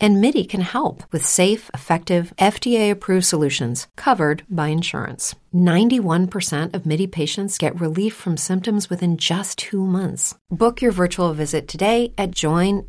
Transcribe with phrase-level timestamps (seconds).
[0.00, 5.34] And MIDI can help with safe, effective, FDA approved solutions covered by insurance.
[5.54, 10.34] 91% of MIDI patients get relief from symptoms within just two months.
[10.50, 12.88] Book your virtual visit today at joinmidi.com.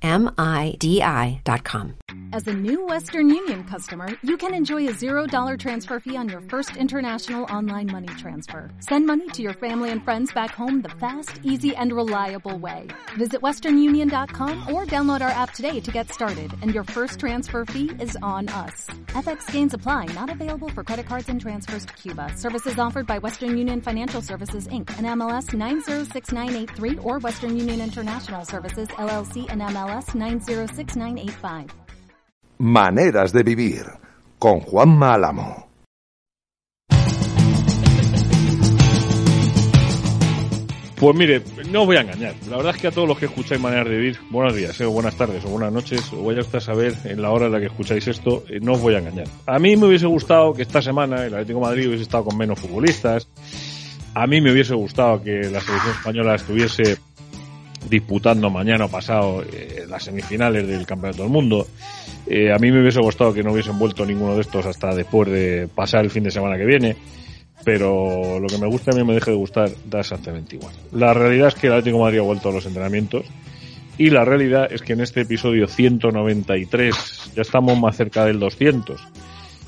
[2.32, 6.42] As a new Western Union customer, you can enjoy a $0 transfer fee on your
[6.42, 8.70] first international online money transfer.
[8.80, 12.88] Send money to your family and friends back home the fast, easy, and reliable way.
[13.18, 17.90] Visit westernunion.com or download our app today to get started, and your first transfer fee
[18.02, 18.76] is on us.
[19.08, 22.34] FX gains apply, not available for credit cards and transfers to Cuba.
[22.36, 24.90] Services offered by Western Union Financial Services Inc.
[24.98, 31.68] and MLS 906983 or Western Union International Services LLC and MLS 906985.
[32.58, 33.86] Maneras de vivir
[34.38, 35.69] con Juan Álamo.
[41.00, 42.34] Pues mire, no os voy a engañar.
[42.50, 44.86] La verdad es que a todos los que escucháis Maneras de Vivir, buenos días, eh,
[44.86, 47.54] o buenas tardes, o buenas noches, o vaya usted a saber en la hora en
[47.54, 49.28] la que escucháis esto, eh, no os voy a engañar.
[49.46, 52.60] A mí me hubiese gustado que esta semana el Atlético Madrid hubiese estado con menos
[52.60, 53.30] futbolistas.
[54.14, 56.98] A mí me hubiese gustado que la selección española estuviese
[57.90, 61.66] disputando mañana o pasado eh, las semifinales del Campeonato del Mundo.
[62.28, 65.30] Eh, a mí me hubiese gustado que no hubiesen vuelto ninguno de estos hasta después
[65.32, 66.98] de pasar el fin de semana que viene,
[67.72, 70.74] pero lo que me gusta a mí me deje de gustar da exactamente igual.
[70.92, 73.28] La realidad es que el Atlético de Madrid ha vuelto a los entrenamientos
[73.96, 79.00] y la realidad es que en este episodio 193 ya estamos más cerca del 200.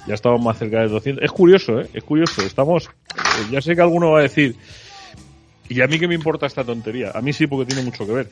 [0.08, 1.24] Ya estamos más cerca del 200.
[1.24, 1.90] Es curioso, ¿eh?
[1.94, 2.42] Es curioso.
[2.42, 2.90] Estamos,
[3.52, 4.56] ya sé que alguno va a decir,
[5.70, 7.12] y a mí que me importa esta tontería.
[7.14, 8.30] A mí sí porque tiene mucho que ver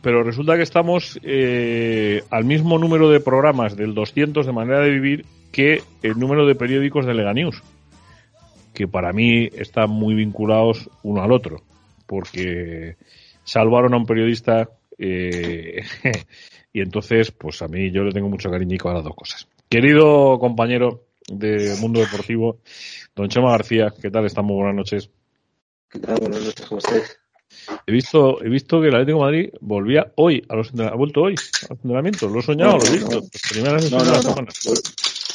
[0.00, 4.90] pero resulta que estamos eh, al mismo número de programas del 200 de manera de
[4.90, 7.62] vivir que el número de periódicos de Lega News,
[8.72, 11.62] que para mí están muy vinculados uno al otro,
[12.06, 12.96] porque
[13.44, 15.82] salvaron a un periodista eh,
[16.72, 19.48] y entonces, pues a mí yo le tengo mucho cariñico a las dos cosas.
[19.68, 22.58] Querido compañero de Mundo Deportivo,
[23.14, 24.26] don Chema García, ¿qué tal?
[24.26, 25.10] Estamos buenas noches.
[25.90, 26.18] ¿Qué tal?
[26.20, 27.18] Buenas noches, ¿cómo estáis?
[27.86, 31.22] He visto, he visto que el Atlético de Madrid volvía hoy a los ha vuelto
[31.22, 32.30] hoy a los entrenamientos.
[32.30, 33.20] Lo he soñado, No, lo he visto.
[33.90, 34.04] no.
[34.04, 34.46] No, no,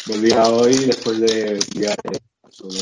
[0.05, 2.19] Volvía hoy después de viaje
[2.53, 2.77] sobre.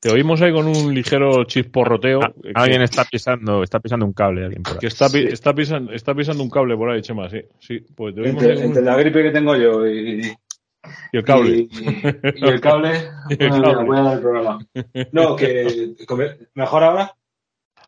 [0.00, 2.20] Te oímos ahí con un ligero chisporroteo.
[2.22, 4.80] Ah, eh, alguien está pisando, está pisando un cable, alguien por ahí.
[4.80, 5.24] que está, Sí.
[5.30, 7.40] está, pisando, está pisando un cable por ahí, Chema, sí.
[7.58, 10.20] Sí, pues te oímos Entre, con entre un- la gripe que tengo yo y,
[11.12, 11.56] y el cable.
[11.56, 11.68] y,
[12.36, 12.90] y el cable,
[13.30, 13.76] Y el bueno, cable.
[13.76, 14.58] mira, voy a dar el programa.
[15.12, 15.94] No, que
[16.54, 17.16] mejor ahora.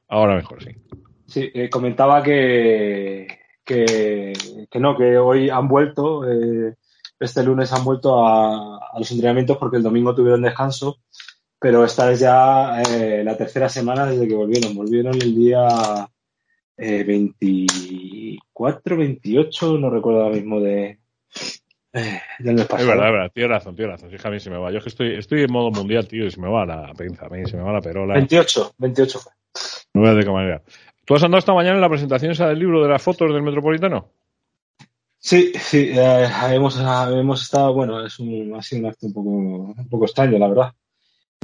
[0.09, 0.71] Ahora mejor, sí.
[1.27, 3.27] Sí, eh, comentaba que,
[3.63, 4.33] que,
[4.71, 6.77] que no, que hoy han vuelto, eh,
[7.19, 10.99] este lunes han vuelto a, a los entrenamientos porque el domingo tuvieron descanso,
[11.59, 14.75] pero esta es ya eh, la tercera semana desde que volvieron.
[14.75, 16.09] Volvieron el día
[16.77, 20.99] eh, 24, 28, no recuerdo ahora mismo de,
[21.97, 23.31] eh, mes Es verdad, es verdad.
[23.33, 24.11] Tienes razón, tienes razón.
[24.11, 24.71] Sí, Javi, se me va.
[24.71, 27.27] Yo es que estoy, estoy en modo mundial, tío, y se me va la pinza,
[27.27, 28.15] a mí se me va la perola.
[28.15, 29.33] 28, 28 fue.
[29.95, 30.63] No veas de qué manera.
[31.07, 33.43] ¿Tú has andado esta mañana en la presentación esa del libro de las fotos del
[33.43, 34.11] Metropolitano?
[35.27, 39.29] Sí, sí, eh, hemos, hemos estado, bueno, es un, ha sido un acto un poco,
[39.29, 40.73] un poco extraño, la verdad.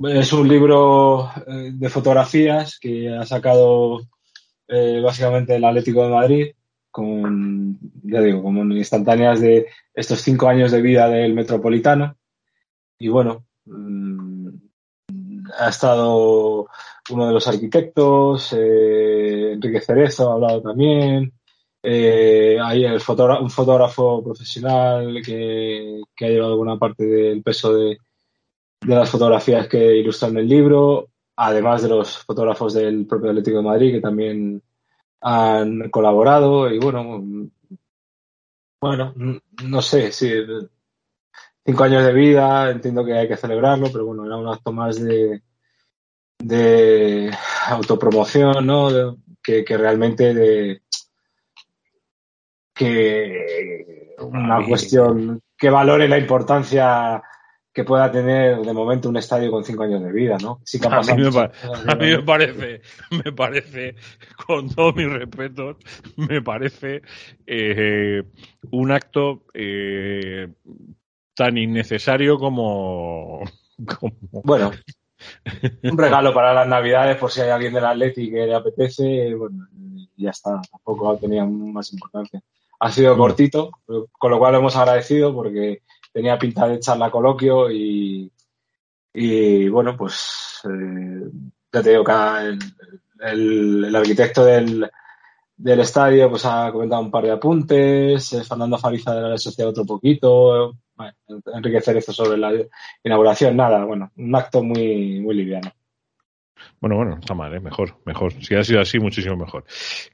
[0.05, 4.03] Es un libro eh, de fotografías que ha sacado
[4.69, 6.47] eh, básicamente el Atlético de Madrid
[6.93, 12.17] con, ya digo, como instantáneas de estos cinco años de vida del Metropolitano.
[13.01, 14.49] Y bueno, mm,
[15.59, 16.69] ha estado
[17.11, 21.33] uno de los arquitectos, eh, Enrique Cerezo ha hablado también.
[21.83, 27.99] Eh, hay el un fotógrafo profesional que, ha llevado buena parte del peso de,
[28.81, 33.63] de las fotografías que ilustran el libro, además de los fotógrafos del propio Atlético de
[33.65, 34.63] Madrid que también
[35.21, 36.71] han colaborado.
[36.71, 37.25] Y bueno,
[38.81, 39.15] bueno,
[39.65, 40.31] no sé, sí,
[41.65, 45.01] cinco años de vida, entiendo que hay que celebrarlo, pero bueno, era un acto más
[45.01, 45.43] de,
[46.39, 47.31] de
[47.69, 49.17] autopromoción, ¿no?
[49.43, 50.82] Que realmente de
[52.75, 54.67] que una Ay.
[54.67, 57.23] cuestión que valore la importancia
[57.73, 60.61] que pueda tener de momento un estadio con cinco años de vida, ¿no?
[60.63, 62.83] Sí que A mí, me a mí me parece,
[63.25, 63.95] me parece,
[64.47, 65.77] con todos mis respetos,
[66.17, 67.03] me parece
[67.47, 68.23] eh,
[68.71, 70.49] un acto eh,
[71.35, 73.41] tan innecesario como,
[73.99, 74.71] como Bueno,
[75.85, 79.67] un regalo para las navidades por si hay alguien del Atleti que le apetece, bueno,
[80.17, 82.43] ya está, tampoco tenía más importancia.
[82.85, 85.83] Ha sido cortito, con lo cual hemos agradecido porque
[86.13, 88.29] tenía pinta de charla coloquio y,
[89.15, 91.31] y bueno, pues eh,
[91.73, 92.13] ya te digo que
[93.21, 94.91] el, el, arquitecto del,
[95.57, 99.71] del, estadio pues ha comentado un par de apuntes, eh, Fernando Fariza de la Sociedad
[99.71, 101.13] otro poquito, bueno,
[101.55, 102.53] enriquecer esto sobre la
[103.05, 105.71] inauguración, nada, bueno, un acto muy, muy liviano.
[106.81, 107.61] Bueno, bueno, está mal, ¿eh?
[107.61, 108.33] mejor, mejor.
[108.33, 109.65] Si ha sido así, muchísimo mejor.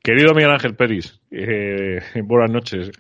[0.02, 2.90] Querido Miguel Ángel Peris, eh, buenas noches.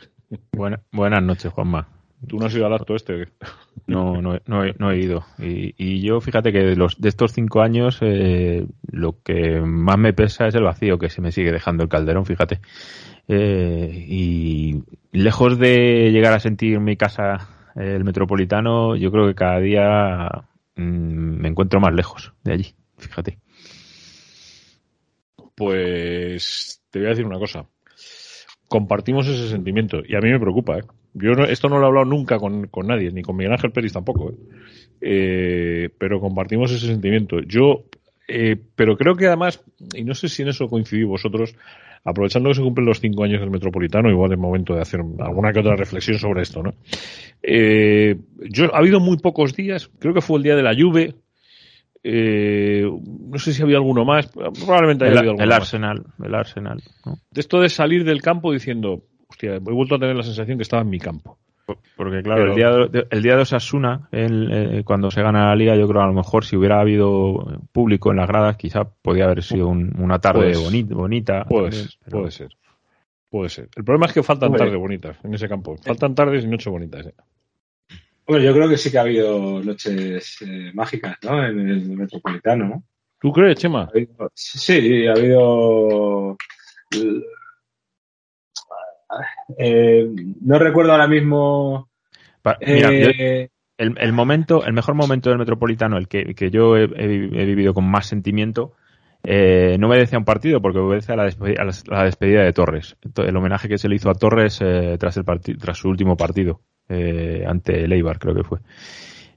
[0.92, 1.88] buenas noches, Juanma.
[2.26, 3.28] ¿Tú no has ido al acto este?
[3.86, 5.24] No, no, no, he, no he ido.
[5.38, 9.98] Y, y, yo, fíjate que de, los, de estos cinco años, eh, lo que más
[9.98, 12.60] me pesa es el vacío que se me sigue dejando el calderón, fíjate.
[13.28, 19.60] Eh, y lejos de llegar a sentir mi casa el metropolitano, yo creo que cada
[19.60, 20.28] día
[20.76, 23.38] mmm, me encuentro más lejos de allí, fíjate.
[25.54, 27.66] Pues te voy a decir una cosa.
[28.68, 30.82] Compartimos ese sentimiento y a mí me preocupa, ¿eh?
[31.14, 33.72] Yo no, esto no lo he hablado nunca con, con nadie, ni con Miguel Ángel
[33.72, 34.34] Pérez tampoco, ¿eh?
[35.00, 37.40] Eh, pero compartimos ese sentimiento.
[37.40, 37.84] Yo,
[38.26, 39.64] eh, pero creo que además,
[39.94, 41.54] y no sé si en eso coincidís vosotros,
[42.04, 45.52] aprovechando que se cumplen los cinco años del Metropolitano, igual es momento de hacer alguna
[45.52, 46.74] que otra reflexión sobre esto, ¿no?
[47.42, 48.16] Eh,
[48.50, 51.14] yo, ha habido muy pocos días, creo que fue el día de la lluvia,
[52.10, 52.84] eh,
[53.30, 55.58] no sé si había alguno más, probablemente haya el, habido alguno el más.
[55.58, 56.82] Arsenal, el Arsenal.
[57.04, 57.18] ¿no?
[57.30, 60.62] De esto de salir del campo diciendo, hostia, he vuelto a tener la sensación que
[60.62, 61.38] estaba en mi campo.
[61.98, 62.70] Porque claro, Pero- el, día
[63.02, 66.06] de, el día de Osasuna, el, eh, cuando se gana la liga, yo creo a
[66.06, 70.18] lo mejor si hubiera habido público en las gradas, quizá podía haber sido un- una
[70.18, 71.44] tarde Pues- boni- bonita.
[71.70, 72.48] Ser, pero- puede ser.
[73.30, 73.68] Puede ser.
[73.76, 74.64] El problema es que faltan Hombre.
[74.64, 75.76] tardes bonitas en ese campo.
[75.84, 77.04] Faltan tardes y noches bonitas.
[77.06, 77.14] ¿eh?
[78.28, 81.42] Bueno, yo creo que sí que ha habido noches eh, mágicas, ¿no?
[81.46, 82.82] En el Metropolitano, ¿no?
[83.18, 83.84] ¿Tú crees, Chema?
[83.84, 86.36] Ha habido- Sí, ha habido.
[89.58, 90.06] eh,
[90.42, 91.88] no recuerdo ahora mismo.
[92.66, 93.48] Mira, yo- eh,
[93.78, 97.30] el, el momento, el mejor momento del Metropolitano, el que, que yo he, he vi-
[97.40, 98.74] he vivido con más sentimiento,
[99.22, 102.04] eh, no obedece a un partido, porque obedece a la, despedida, a la- a la
[102.04, 102.96] despedida de Torres.
[103.14, 105.24] To- El homenaje que se le hizo a Torres eh, tras, el
[105.58, 108.58] tras su último partido, eh, ante el Eibar, creo que fue.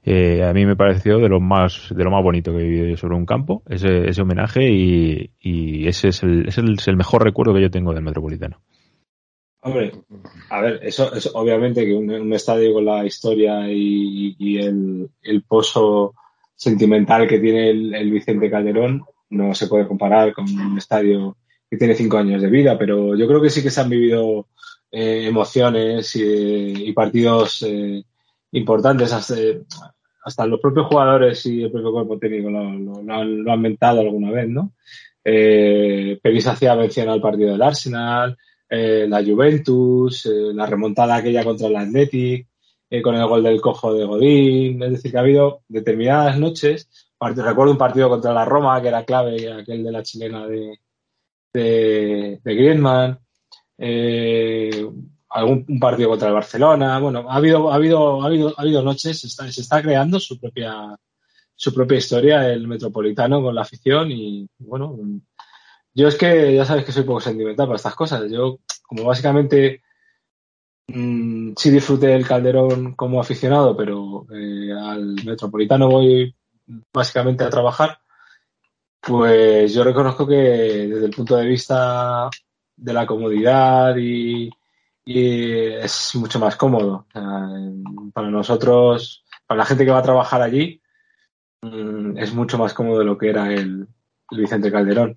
[0.04, 2.86] Eh, a mí me pareció de lo más de lo más bonito que he vivido
[2.86, 6.88] yo sobre un campo, ese, ese homenaje, y, y ese es el, es el- es
[6.88, 8.60] el mejor recuerdo que yo tengo del Metropolitano.
[9.64, 9.92] Hombre,
[10.50, 15.08] a ver, eso es obviamente que un, un estadio con la historia y, y el,
[15.22, 16.14] el pozo
[16.56, 21.36] sentimental que tiene el, el Vicente Calderón no se puede comparar con un estadio
[21.70, 24.48] que tiene cinco años de vida, pero yo creo que sí que se han vivido
[24.92, 28.04] eh, emociones y, partidos eh,
[28.52, 29.12] importantes.
[29.12, 29.34] Hasta,
[30.24, 34.00] hasta los propios jugadores y el propio cuerpo técnico lo, lo- han, lo han mentado
[34.02, 34.72] alguna vez, ¿no?
[35.24, 38.36] Eh, hacía mención al partido del Arsenal,
[38.68, 42.46] eh, la Juventus, eh, la remontada aquella contra el Athletic,
[42.90, 44.82] eh, con el gol del cojo de Godín.
[44.82, 46.88] Es decir, que ha habido determinadas noches.
[47.20, 50.78] Recuerdo un partido contra la Roma que era clave, aquel de la chilena de,
[51.52, 53.21] de, de.
[53.84, 54.88] Eh,
[55.28, 57.00] algún partido contra el Barcelona.
[57.00, 59.20] Bueno, ha habido, ha habido, ha habido, ha habido noches.
[59.20, 60.96] Se está, se está creando su propia,
[61.56, 64.96] su propia historia el Metropolitano con la afición y bueno,
[65.94, 68.30] yo es que ya sabes que soy poco sentimental para estas cosas.
[68.30, 69.82] Yo, como básicamente
[70.86, 76.36] mm, sí disfruté del Calderón como aficionado, pero eh, al Metropolitano voy
[76.92, 77.98] básicamente a trabajar,
[79.00, 82.30] pues yo reconozco que desde el punto de vista
[82.76, 84.50] de la comodidad y,
[85.04, 87.06] es mucho más cómodo.
[88.14, 90.80] Para nosotros, para la gente que va a trabajar allí,
[91.62, 93.88] mm, es mucho más cómodo de lo que era el,
[94.30, 95.14] Vicente Calderón.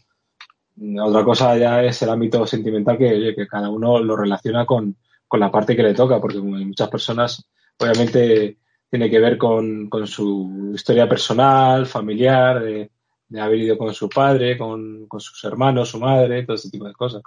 [1.02, 4.98] Otra cosa ya es el ámbito sentimental que, cada uno lo relaciona con,
[5.28, 7.48] con la parte que le toca, porque muchas personas,
[7.80, 8.58] obviamente
[8.90, 12.92] tiene que ver con, con su historia personal, familiar, de,
[13.28, 16.86] de haber ido con su padre, con, con sus hermanos, su madre, todo ese tipo
[16.86, 17.22] de cosas.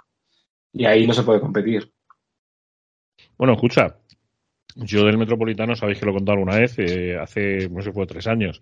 [0.73, 1.91] Y ahí no se puede competir.
[3.37, 3.95] Bueno, escucha,
[4.75, 8.05] yo del Metropolitano, sabéis que lo he contado alguna vez, eh, hace, no sé, fue
[8.05, 8.61] tres años.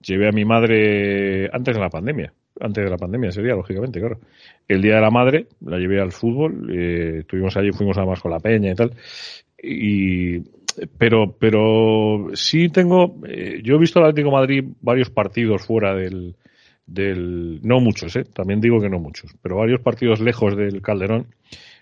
[0.00, 2.32] Llevé a mi madre antes de la pandemia.
[2.60, 4.18] Antes de la pandemia sería, lógicamente, claro.
[4.66, 8.30] El día de la madre la llevé al fútbol, eh, estuvimos allí, fuimos además con
[8.30, 8.92] la peña y tal.
[9.62, 10.40] Y,
[10.98, 16.36] pero, pero sí tengo, eh, yo he visto al Atlético Madrid varios partidos fuera del,
[16.86, 21.26] del, no muchos, eh, también digo que no muchos, pero varios partidos lejos del Calderón.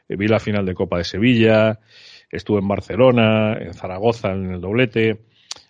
[0.08, 1.78] Eh, vi la final de Copa de Sevilla,
[2.30, 5.10] estuve en Barcelona, en Zaragoza en el doblete.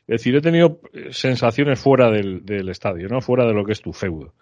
[0.06, 3.20] Es decir, he tenido eh, sensaciones fuera del, estadio, ¿no?
[3.20, 4.34] Fuera de lo que es tu feudo.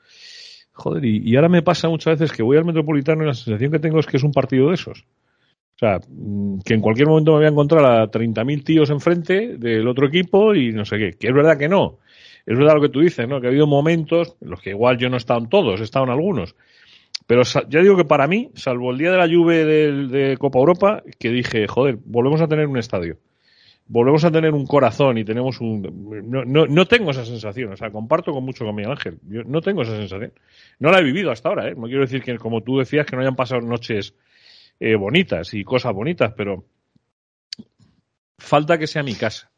[0.73, 3.79] Joder, y, ahora me pasa muchas veces que voy al Metropolitano y la sensación que
[3.79, 5.05] tengo es que es un partido de esos.
[5.77, 9.57] O sea, mm, que en cualquier momento me voy a encontrar a 30.000 tíos enfrente
[9.59, 11.11] del otro equipo y no sé qué.
[11.19, 11.99] Que es verdad que no.
[12.47, 13.41] Es verdad lo que tú dices, ¿no?
[13.41, 15.85] Que ha habido momentos en los que igual yo no he estado en todos, he
[15.85, 16.57] estado en algunos.
[17.27, 21.03] Pero ya digo que para mí, salvo el día de la lluvia de Copa Europa,
[21.19, 23.19] que dije, joder, volvemos a tener un estadio
[23.93, 25.83] volvemos a tener un corazón y tenemos un...
[26.31, 29.43] No, no, no, tengo esa sensación, o sea, comparto con mucho con Miguel Ángel, yo
[29.45, 30.33] no tengo esa sensación.
[30.79, 31.75] No la he vivido hasta ahora, ¿eh?
[31.77, 34.15] No quiero decir que, como tú decías, que no hayan pasado noches
[34.81, 36.65] eh, bonitas y cosas bonitas, pero
[38.39, 39.52] falta que sea mi casa.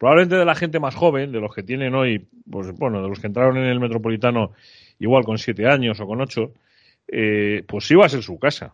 [0.00, 3.20] Probablemente de la gente más joven, de los que tienen hoy, pues bueno, de los
[3.20, 4.52] que entraron en el Metropolitano
[4.98, 6.54] igual con siete años o con ocho,
[7.06, 8.72] eh, pues sí va a ser su casa.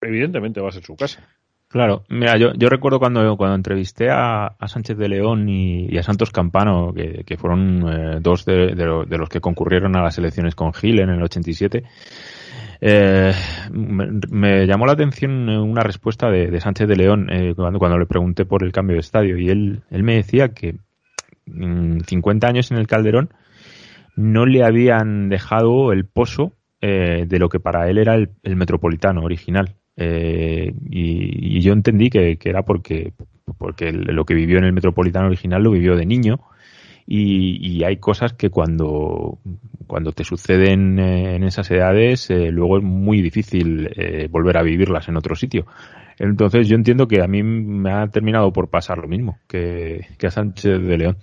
[0.00, 1.28] Evidentemente va a ser su casa.
[1.68, 6.32] Claro, mira, yo, yo recuerdo cuando, cuando entrevisté a, Sánchez de León y, a Santos
[6.32, 11.10] Campano, que, fueron eh, dos de, los que concurrieron a las elecciones con Gil en
[11.10, 11.84] el 87,
[12.80, 13.32] eh,
[13.72, 18.64] me, llamó la atención una respuesta de, Sánchez de León eh, cuando, le pregunté por
[18.64, 20.76] el cambio de estadio y él, me decía que
[21.46, 23.30] 50 mm, años en el Calderón
[24.16, 29.74] no le habían dejado el pozo de lo que para él era el Metropolitano original.
[29.96, 33.12] Eh, y, yo entendí que, era porque,
[33.58, 36.40] porque lo que vivió en el Metropolitano original lo vivió de niño.
[37.06, 39.38] Y, hay cosas que cuando,
[39.86, 43.90] cuando te suceden eh, en esas edades, eh, luego es muy difícil
[44.30, 45.66] volver a vivirlas en otro sitio.
[46.18, 50.30] Entonces yo entiendo que a mí me ha terminado por pasar lo mismo que, a
[50.30, 51.16] Sánchez de León.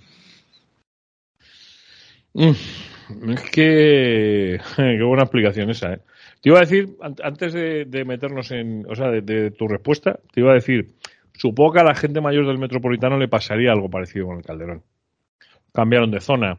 [2.34, 6.00] Mm, es que qué buena explicación esa, ¿eh?
[6.42, 10.50] Te iba a decir, antes de, meternos en, o sea, de, tu respuesta, te iba
[10.50, 10.96] a decir,
[11.34, 14.82] supongo que a la gente mayor del Metropolitano le pasaría algo parecido con el Calderón.
[15.72, 16.58] Cambiaron de zona,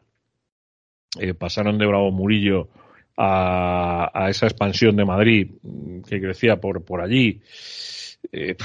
[1.19, 2.69] eh, pasaron de Bravo Murillo
[3.17, 7.41] a, esa expansión de Madrid mm, que crecía por, por allí.
[8.31, 8.55] Eh,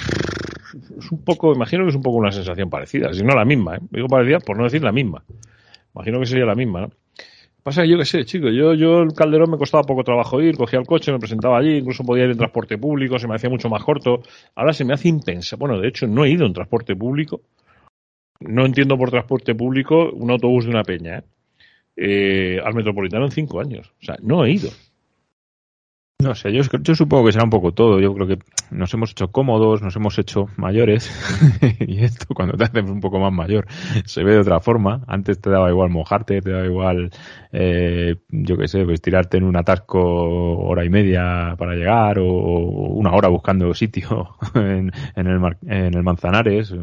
[0.99, 3.77] es un poco, imagino que es un poco una sensación parecida, si no la misma,
[3.77, 3.81] ¿eh?
[3.91, 5.25] digo parecida por no decir la misma.
[5.95, 6.89] Imagino que sería la misma.
[7.63, 10.57] Pasa que yo qué sé, chicos, yo, yo el Calderón me costaba poco trabajo ir,
[10.57, 13.51] cogía el coche, me presentaba allí, incluso podía ir en transporte público, se me hacía
[13.51, 14.23] mucho más corto.
[14.55, 15.61] Ahora se me hace impensable.
[15.61, 17.43] Bueno, de hecho, no he ido en transporte público.
[18.41, 21.25] No entiendo por transporte público un autobús de una peña, ¿eh?
[22.01, 23.93] Eh, al metropolitano en cinco años.
[24.01, 24.71] O sea, no he ido.
[26.21, 26.65] No sé, yo,
[26.97, 28.01] supongo que será un poco todo.
[28.01, 28.39] Yo creo que
[28.73, 31.13] nos hemos hecho cómodos, nos hemos hecho mayores.
[31.79, 33.69] y esto, cuando te haces un poco más mayor,
[34.05, 35.05] se ve de otra forma.
[35.07, 37.13] Antes te daba igual mojarte, te daba igual,
[37.53, 40.01] eh, yo qué sé, pues tirarte en un atasco
[40.59, 46.75] hora y media para llegar o, una hora buscando sitio en, el, en el Manzanares.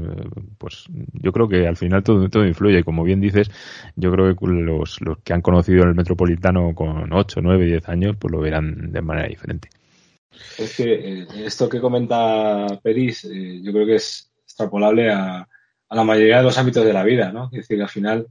[0.58, 2.80] Pues yo creo que al final todo, todo influye.
[2.80, 3.52] Y como bien dices,
[3.98, 8.16] yo creo que los, los que han conocido el metropolitano con 8, 9, 10 años,
[8.18, 9.70] pues lo verán de manera diferente.
[10.58, 15.48] Es que eh, esto que comenta Peris, eh, yo creo que es extrapolable a,
[15.90, 17.46] la mayoría de los ámbitos de la vida, ¿no?
[17.54, 18.28] Es decir, al final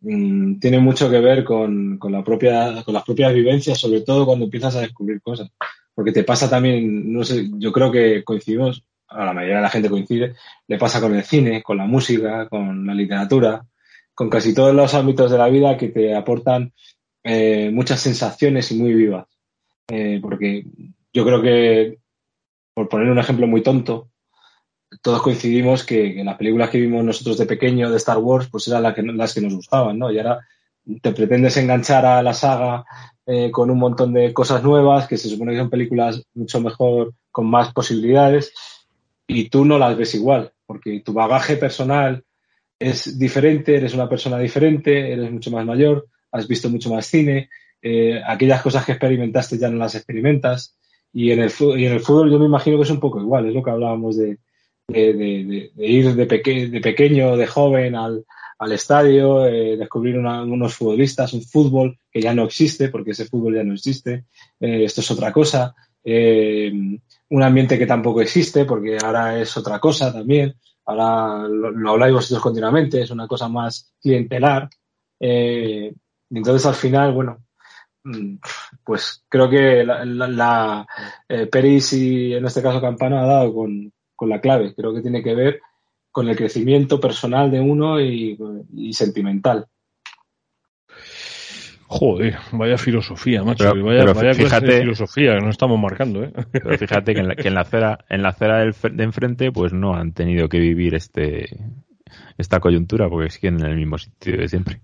[0.00, 4.46] mm, tiene mucho que ver con, la propia, con las propias vivencias, sobre todo cuando
[4.46, 5.50] empiezas a descubrir cosas.
[5.94, 9.70] Porque te pasa también, no sé, yo creo que coincidimos, a la mayoría de la
[9.70, 10.34] gente coincide,
[10.66, 13.64] le pasa con el cine, con la música, con la literatura,
[14.12, 16.72] con casi todos los ámbitos de la vida que te aportan
[17.22, 19.26] eh, muchas sensaciones y muy vivas.
[19.88, 20.64] Eh, porque
[21.12, 21.98] yo creo que,
[22.74, 24.10] por poner un ejemplo muy tonto,
[25.02, 28.82] todos coincidimos que, las películas que vimos nosotros de pequeño de Star Wars, pues eran
[28.82, 30.10] las que, las que nos gustaban, ¿no?
[30.10, 30.40] Y ahora
[31.00, 32.84] te pretendes enganchar a la saga
[33.26, 37.14] eh, con un montón de cosas nuevas, que se supone que son películas mucho mejor,
[37.30, 38.52] con más posibilidades,
[39.26, 42.24] y tú no las ves igual, porque tu bagaje personal
[42.78, 47.48] es diferente, eres una persona diferente, eres mucho más mayor, has visto mucho más cine,
[47.86, 50.74] eh, aquellas cosas que experimentaste ya no las experimentas.
[51.12, 53.46] Y en, el, y en el fútbol yo me imagino que es un poco igual,
[53.46, 54.38] es lo que hablábamos de,
[54.88, 58.24] ir de, pequeño, de joven al,
[58.72, 63.62] estadio, eh, descubrir unos futbolistas, un fútbol que ya no existe, porque ese fútbol ya
[63.62, 64.24] no existe,
[64.58, 70.10] eh, esto es otra cosa, un ambiente que tampoco existe, porque ahora es otra cosa
[70.10, 70.54] también,
[70.86, 74.70] ahora lo, habláis vosotros continuamente, es una cosa más clientelar.
[75.20, 77.43] entonces al final, bueno,
[78.84, 80.86] pues creo que la,
[81.28, 83.92] eh, Peris y en este caso Campana ha dado con,
[84.26, 84.74] la clave.
[84.74, 85.60] Creo que tiene que ver
[86.10, 88.38] con el crecimiento personal de uno y,
[88.92, 89.66] sentimental.
[91.86, 93.70] Joder, vaya filosofía, macho.
[93.82, 96.32] vaya, fíjate, filosofía que nos estamos marcando, ¿eh?
[96.52, 99.74] Pero fíjate que en la, que en la acera, en la acera de enfrente, pues
[99.74, 101.46] no han tenido que vivir este
[102.38, 104.80] esta coyuntura porque siguen en el mismo sitio de siempre.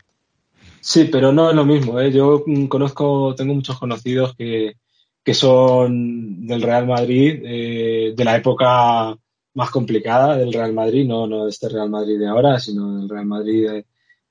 [0.80, 2.00] Sí, pero no es lo mismo.
[2.00, 2.10] ¿eh?
[2.10, 4.76] Yo mm, conozco, tengo muchos conocidos que,
[5.22, 9.16] que son del Real Madrid, eh, de la época
[9.54, 13.08] más complicada del Real Madrid, no, no de este Real Madrid de ahora, sino del
[13.08, 13.68] Real Madrid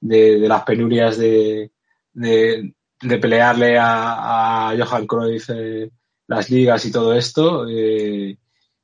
[0.01, 1.71] de, de, las penurias de,
[2.13, 5.89] de, pelearle a, a Johan Cruyff eh,
[6.27, 7.67] las ligas y todo esto.
[7.67, 8.37] Eh,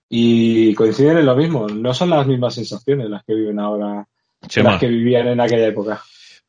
[0.08, 4.08] y coinciden en lo mismo, no son las mismas sensaciones las que viven ahora,
[4.56, 6.02] las que vivían en aquella época.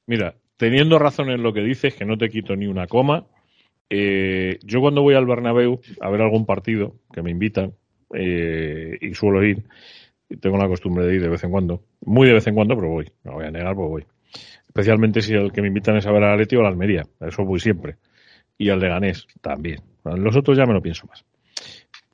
[0.07, 3.27] Mira, teniendo razón en lo que dices, que no te quito ni una coma,
[3.89, 7.75] eh, yo cuando voy al Bernabéu a ver algún partido que me invitan
[8.15, 9.65] eh, y suelo ir,
[10.41, 12.89] tengo la costumbre de ir de vez en cuando, muy de vez en cuando, pero
[12.89, 14.05] voy, no voy a negar, pues voy.
[14.67, 17.05] Especialmente si el que me invitan es a ver al Atleti o a la Almería,
[17.21, 17.97] eso voy siempre.
[18.59, 19.81] Y al de Ganés también.
[20.05, 21.25] Los otros ya me lo pienso más.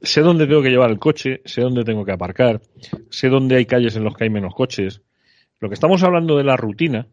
[0.00, 2.61] Sé dónde tengo que llevar el coche, sé dónde tengo que aparcar,
[3.11, 5.02] sé dónde hay calles en los que hay menos coches.
[5.61, 7.06] Lo que estamos hablando de la rutina,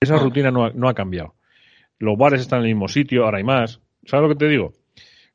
[0.00, 1.34] esa rutina no ha, no ha cambiado.
[1.98, 3.80] Los bares están en el mismo sitio, ahora hay más.
[4.04, 4.72] ¿Sabes lo que te digo?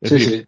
[0.02, 0.46] sí, sí.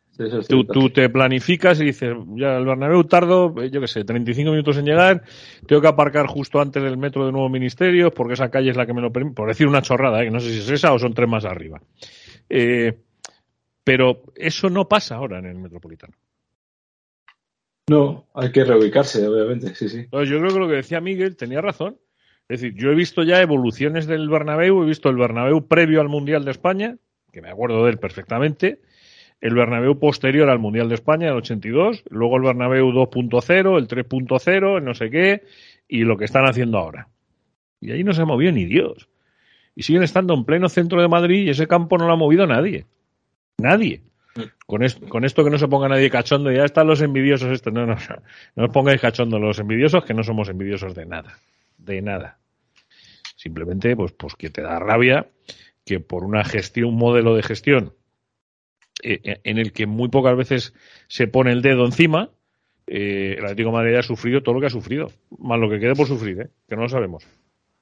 [0.48, 4.52] Tú, tú, te planificas y dices, ya el Bernabéu tardo, eh, yo qué sé, 35
[4.52, 5.24] minutos en llegar,
[5.68, 8.86] tengo que aparcar justo antes del metro de Nuevo Ministerio porque esa calle es la
[8.86, 10.26] que me lo permite, por decir una chorrada, ¿eh?
[10.26, 11.82] que no sé si es esa o son tres más arriba.
[12.48, 12.94] Eh,
[13.84, 16.14] pero eso no pasa ahora en el Metropolitano.
[17.90, 20.06] No, hay que reubicarse, obviamente, sí, sí.
[20.12, 21.98] yo creo que lo que decía Miguel tenía razón.
[22.54, 26.08] Es decir, yo he visto ya evoluciones del Bernabéu, he visto el Bernabéu previo al
[26.08, 26.98] Mundial de España,
[27.32, 28.80] que me acuerdo de él perfectamente,
[29.42, 34.78] el Bernabéu posterior al Mundial de España, el 82, luego el Bernabéu 2.0, el 3.0,
[34.78, 35.42] el no sé qué,
[35.88, 37.08] y lo que están haciendo ahora.
[37.82, 39.10] Y ahí no se ha movido ni Dios.
[39.74, 42.46] Y siguen estando en pleno centro de Madrid y ese campo no lo ha movido
[42.46, 42.86] nadie.
[43.58, 44.04] Nadie.
[44.68, 47.74] Con esto, esto que no se ponga nadie cachondo, ya están los envidiosos estos.
[47.74, 48.22] No, no, no,
[48.58, 51.40] no os pongáis cachondo los envidiosos, que no somos envidiosos de nada.
[51.80, 52.38] De nada.
[53.44, 55.28] Simplemente, pues, pues que te da rabia
[55.86, 57.94] que por una gestión, un modelo de gestión
[59.04, 60.74] eh, eh, en el que muy pocas veces
[61.10, 62.30] se pone el dedo encima,
[62.88, 65.94] eh, el Atlético Madrid ha sufrido todo lo que ha sufrido, más lo que quede
[65.94, 67.28] por sufrir, que no lo sabemos.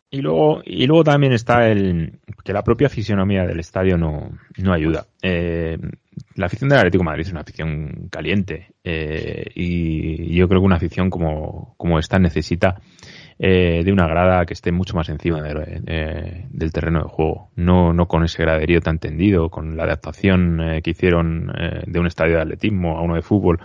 [0.09, 4.73] Y luego, y luego también está el que la propia fisionomía del estadio no, no
[4.73, 5.05] ayuda.
[5.21, 11.09] La afición del Atlético Madrid es una afición caliente y yo creo que una afición
[11.09, 12.81] como, como esta necesita
[13.43, 17.49] eh, de una grada que esté mucho más encima de, del terreno de juego.
[17.55, 21.99] No, no con ese graderío tan tendido, con la adaptación eh, que hicieron eh, de
[21.99, 23.59] un estadio de atletismo a uno de fútbol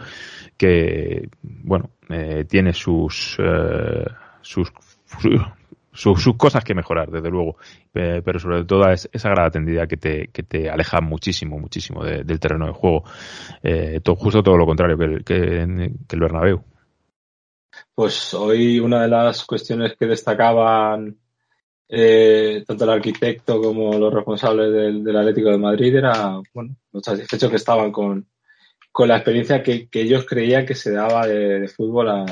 [0.56, 1.90] que, bueno,
[2.48, 3.36] tiene sus,
[4.40, 4.72] sus,
[5.92, 7.58] sus, cosas que mejorar, desde luego,
[7.92, 12.40] pero sobre todo es esa grada tendida que te, que te aleja muchísimo, muchísimo del
[12.40, 13.04] terreno de juego.
[14.16, 16.64] justo todo lo contrario que el, que, que el Bernabéu.
[17.96, 21.16] Pues hoy una de las cuestiones que destacaban
[21.88, 27.02] eh, tanto el arquitecto como los responsables del, del, Atlético de Madrid era, bueno, los
[27.02, 28.26] satisfechos que estaban con,
[28.92, 32.24] con la experiencia que, que, ellos creían que se daba de, de fútbol a,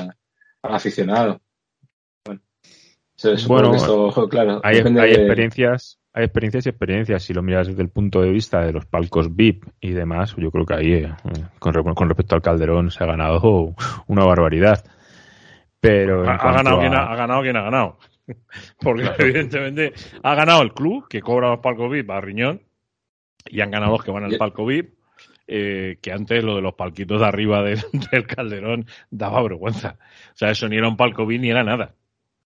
[0.61, 1.41] al aficionado.
[2.23, 2.41] Bueno,
[3.47, 7.23] bueno esto, claro, hay, hay experiencias, hay experiencias y experiencias.
[7.23, 10.51] Si lo miras desde el punto de vista de los palcos VIP y demás, yo
[10.51, 11.13] creo que ahí, eh,
[11.57, 13.73] con, con respecto al Calderón, se ha ganado
[14.05, 14.83] una barbaridad.
[15.85, 17.97] Pero ha, ganado quien ha, ganado quien ha ganado.
[18.81, 19.93] Porque evidentemente
[20.23, 22.61] ha ganado el club que cobra los palcos VIP a riñón
[23.45, 24.95] y han ganado los que van al palco VIP.
[25.47, 27.79] Eh, que antes lo de los palquitos de arriba del,
[28.11, 29.99] del, Calderón daba vergüenza.
[30.33, 31.93] O sea, eso ni era un palco VIP ni era nada.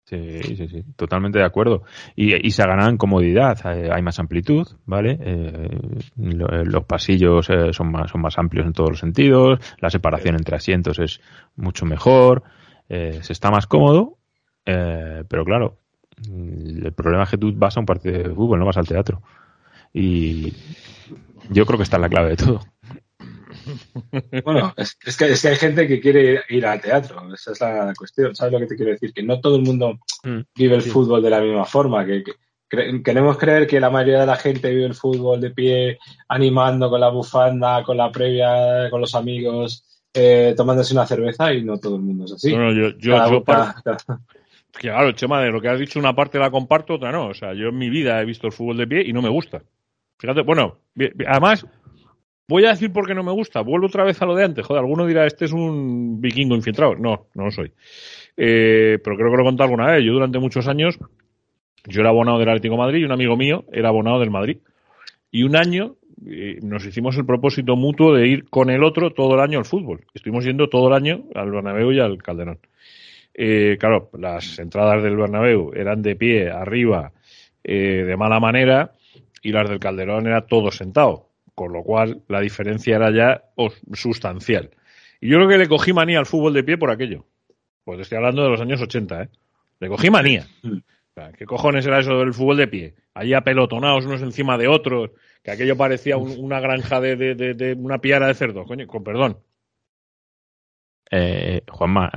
[0.08, 1.84] Sí, sí, sí, totalmente de acuerdo.
[2.16, 5.20] Y, y se ha ganado en comodidad, eh, hay más amplitud, ¿vale?
[5.20, 5.70] Eh,
[6.16, 10.56] los pasillos eh, son, más, son más amplios en todos los sentidos, la separación entre
[10.56, 11.20] asientos es
[11.58, 12.44] mucho mejor,
[12.89, 14.17] eh, se está más cómodo,
[14.65, 15.78] eh, pero claro,
[16.28, 19.21] el problema es que tú vas a un partido de fútbol, no vas al teatro.
[19.93, 20.54] Y
[21.50, 22.62] yo creo que está en la clave de todo.
[24.43, 27.60] Bueno, es, es, que, es, que, hay gente que quiere ir al teatro, esa es
[27.60, 28.36] la cuestión.
[28.36, 29.13] ¿Sabes lo que te quiero decir?
[29.13, 30.89] Que no todo el mundo mm, vive el sí.
[30.89, 32.06] fútbol de la misma forma.
[32.06, 32.34] Que, que
[32.67, 36.89] cre queremos creer que la mayoría de la gente vive el fútbol de pie, animando
[36.89, 41.78] con la bufanda, con la previa, con los amigos, eh, tomándose una cerveza y no
[41.78, 42.52] todo el mundo es así.
[42.52, 44.20] No, no, yo, yo, cada, yo cada, cada...
[44.72, 47.28] Claro, Chema, de lo que has dicho, una parte la comparto, otra no.
[47.28, 49.30] O sea, yo en mi vida he visto el fútbol de pie y no me
[49.30, 49.62] gusta.
[50.20, 50.78] Fíjate, bueno,
[51.28, 51.66] además,
[52.48, 53.62] voy a decir por qué no me gusta.
[53.62, 54.66] Vuelvo otra vez a lo de antes.
[54.66, 56.96] Joder, alguno dirá, este es un vikingo infiltrado.
[56.96, 57.72] No, no lo soy.
[58.36, 60.04] Eh, pero creo que lo he contado alguna vez.
[60.04, 60.98] Yo durante muchos años,
[61.86, 64.58] yo era abonado del Atlético de Madrid y un amigo mío era abonado del Madrid.
[65.32, 69.42] Y un año nos hicimos el propósito mutuo de ir con el otro todo el
[69.42, 70.06] año al fútbol.
[70.14, 72.60] Estuvimos yendo todo el año al Bernabéu y al Calderón.
[73.34, 77.12] Eh, claro, las entradas del Bernabéu eran de pie, arriba,
[77.64, 78.94] eh, de mala manera
[79.44, 83.44] y las del Calderón era todo sentado, con lo cual la diferencia era ya
[83.94, 84.72] sustancial.
[85.22, 87.26] Y yo creo que le cogí manía al fútbol de pie por aquello.
[87.84, 89.30] Pues estoy hablando de los años 80, ¿eh?
[89.80, 90.48] Le cogí manía.
[91.38, 92.96] ¿Qué cojones era eso del fútbol de pie?
[93.14, 95.12] Allí apelotonados unos encima de otros,
[95.44, 99.40] que aquello parecía una granja de, de, una piara de cerdos, coño, con perdón.
[101.10, 102.12] Eh, Juanma,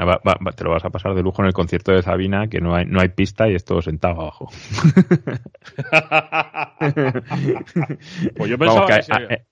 [0.57, 2.87] te lo vas a pasar de lujo en el concierto de Sabina, que no hay,
[2.87, 4.51] no hay pista y es todo sentado abajo.
[8.37, 9.45] pues yo pensaba que, eh,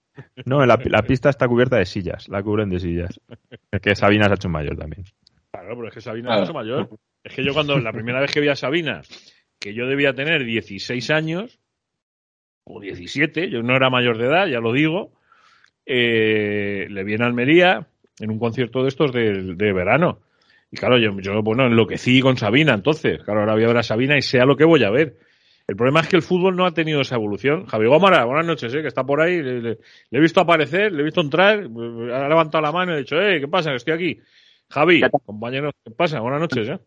[0.45, 3.21] No, la, pista está cubierta de sillas, la cubren de sillas.
[3.71, 5.05] Es que Sabina se ha hecho mayor también.
[5.53, 6.91] Claro, pero es que Sabina se ha hecho mayor.
[7.23, 9.03] Es que yo cuando la primera vez que vi a Sabina,
[9.59, 11.59] que yo debía tener 16 años,
[12.65, 15.13] o 17, yo no era mayor de edad, ya lo digo,
[15.87, 17.89] eh, le vi en Almería
[18.21, 20.21] en un concierto de estos de, verano.
[20.71, 23.23] Y claro, yo, yo, bueno, enloquecí con Sabina entonces.
[23.23, 25.17] Claro, ahora voy a ver a Sabina y sea lo que voy a ver.
[25.67, 27.67] El problema es que el fútbol no ha tenido esa evolución.
[27.67, 28.81] Javi Gómara, buenas noches, ¿eh?
[28.81, 29.43] que está por ahí.
[29.43, 29.79] Le,
[30.11, 33.41] he visto aparecer, le he visto entrar, ha levantado la mano y ha dicho, eh,
[33.41, 33.75] ¿qué pasa?
[33.75, 34.21] Estoy aquí.
[34.71, 36.21] Javi, compañero, ¿qué pasa?
[36.21, 36.79] Buenas noches, ¿eh?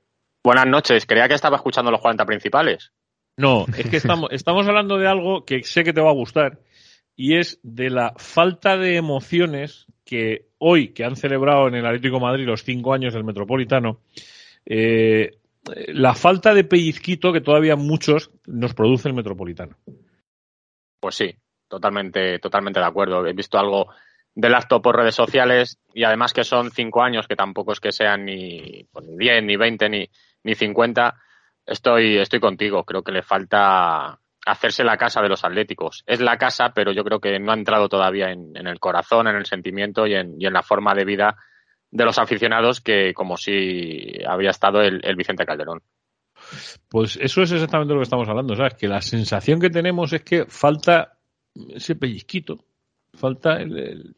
[0.44, 2.92] Buenas noches, creía que estaba escuchando los 40 principales.
[3.38, 6.60] No, es que estamos, estamos hablando de algo que sé que te va a gustar
[7.16, 12.20] y es de la falta de emociones que hoy, que han celebrado en el Atlético
[12.20, 14.00] Madrid los cinco años del Metropolitano,
[14.66, 15.38] eh,
[15.88, 19.78] la falta de pellizquito que todavía muchos nos produce el Metropolitano.
[21.00, 21.36] Pues sí,
[21.68, 23.26] totalmente, totalmente de acuerdo.
[23.26, 23.90] He visto algo
[24.34, 27.92] del acto por redes sociales y además que son cinco años, que tampoco es que
[27.92, 30.10] sean ni, pues, ni 10, ni 20, ni,
[30.44, 31.16] ni 50.
[31.66, 32.84] Estoy, estoy contigo.
[32.84, 36.04] Creo que le falta hacerse la casa de los atléticos.
[36.06, 39.36] Es la casa, pero yo creo que no ha entrado todavía en, el corazón, en
[39.36, 41.36] el sentimiento y en, y en, la forma de vida
[41.92, 45.82] de los aficionados que como si había estado el, Vicente Calderón.
[46.90, 48.74] Pues eso es exactamente lo que estamos hablando, ¿sabes?
[48.74, 51.20] Que la sensación que tenemos es que falta
[51.76, 52.66] ese pellizquito,
[53.14, 54.16] falta el,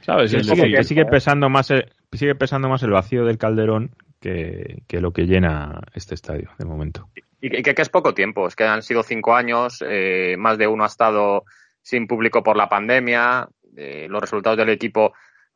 [0.00, 0.30] ¿sabes?
[0.30, 5.26] sigue, sigue, pesando más el, sigue pesando más el vacío del Calderón que, lo que
[5.26, 7.08] llena este estadio de momento.
[7.40, 10.84] Y que, es poco tiempo, es que han sido cinco años, eh, más de uno
[10.84, 11.44] ha estado
[11.82, 15.12] sin público por la pandemia, eh, los resultados del equipo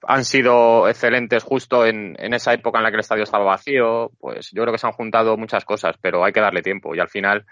[0.06, 4.50] han sido excelentes justo en, esa época en la que el estadio estaba vacío, pues
[4.52, 7.08] yo creo que se han juntado muchas cosas, pero hay que darle tiempo y al
[7.08, 7.44] final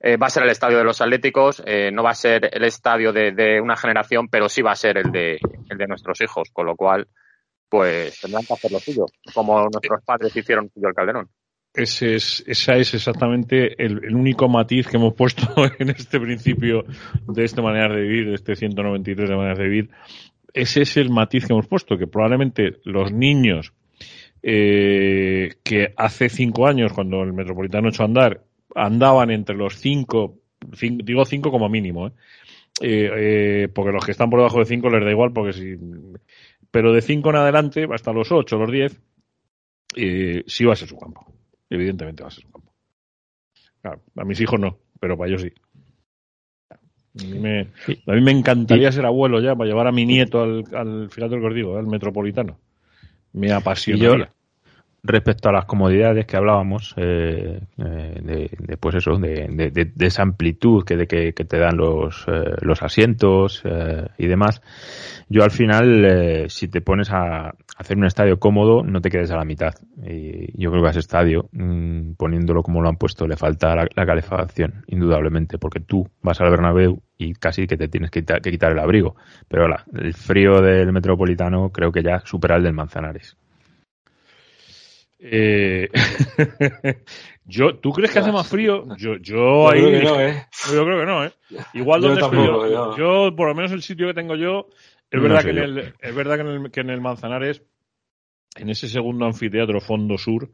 [0.00, 3.12] eh, va a ser el estadio de los Atléticos, no va a ser el estadio
[3.12, 5.38] de, una generación, pero sí va a ser el de,
[5.70, 7.08] el de nuestros hijos, con lo cual
[7.68, 11.28] pues tendrán que hacer lo suyo, como nuestros padres hicieron suyo el Calderón.
[11.74, 15.46] Ese es, esa es exactamente el, único matiz que hemos puesto
[15.78, 16.84] en este principio
[17.28, 19.90] de esta manera de vivir, de este 193 de maneras de vivir.
[20.54, 23.74] Ese es el matiz que hemos puesto, que probablemente los niños
[24.42, 28.42] eh, que hace cinco años, cuando el Metropolitano echó a andar,
[28.74, 30.38] andaban entre los cinco,
[30.80, 32.12] digo cinco como mínimo, ¿eh?
[32.80, 35.76] Eh, porque los que están por debajo de cinco les da igual, porque si
[36.70, 39.00] pero de 5 en adelante, hasta los 8, los 10,
[39.96, 41.32] eh, sí va a ser su campo.
[41.70, 42.72] Evidentemente va a ser su campo.
[44.16, 45.52] a mis hijos no, pero para ellos sí.
[46.70, 50.42] A mí me, a mí me encantaría ser abuelo ya para llevar a mi nieto
[50.42, 52.58] al, al fíjate lo que os digo, al metropolitano.
[53.32, 54.30] Me apasiona.
[55.06, 60.84] Respecto a las comodidades que hablábamos, eh, eh, de, pues eso, de, de, esa amplitud
[60.84, 62.26] que, de que, te dan los,
[62.62, 63.62] los asientos
[64.18, 64.60] y demás,
[65.28, 69.32] yo al final, eh, si te pones a hacer un estadio cómodo, no te quedes
[69.32, 69.74] a la mitad.
[70.04, 73.74] Y yo creo que a ese estadio, mm, poniéndolo como lo han puesto, le falta
[73.74, 78.72] la, calefacción, indudablemente, porque tú vas al Bernabéu y casi que te tienes que quitar,
[78.72, 79.16] el abrigo.
[79.48, 83.36] Pero el frío del Metropolitano creo que ya supera el del Manzanares.
[85.28, 85.88] Eh,
[87.44, 88.84] yo, ¿Tú crees que hace más frío?
[88.96, 89.80] Yo, yo, ahí.
[89.80, 90.46] Creo que no, ¿eh?
[90.72, 91.32] Yo creo que no, ¿eh?
[91.74, 94.68] Igual donde estoy yo, yo, por lo menos el sitio que tengo yo,
[95.10, 97.62] es verdad, que en, el, es verdad que en, el, que en el Manzanares,
[98.56, 100.50] en ese segundo anfiteatro fondo sur,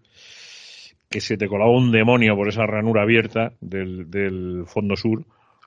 [1.11, 5.25] que se te colaba un demonio por esa ranura abierta del, del fondo sur,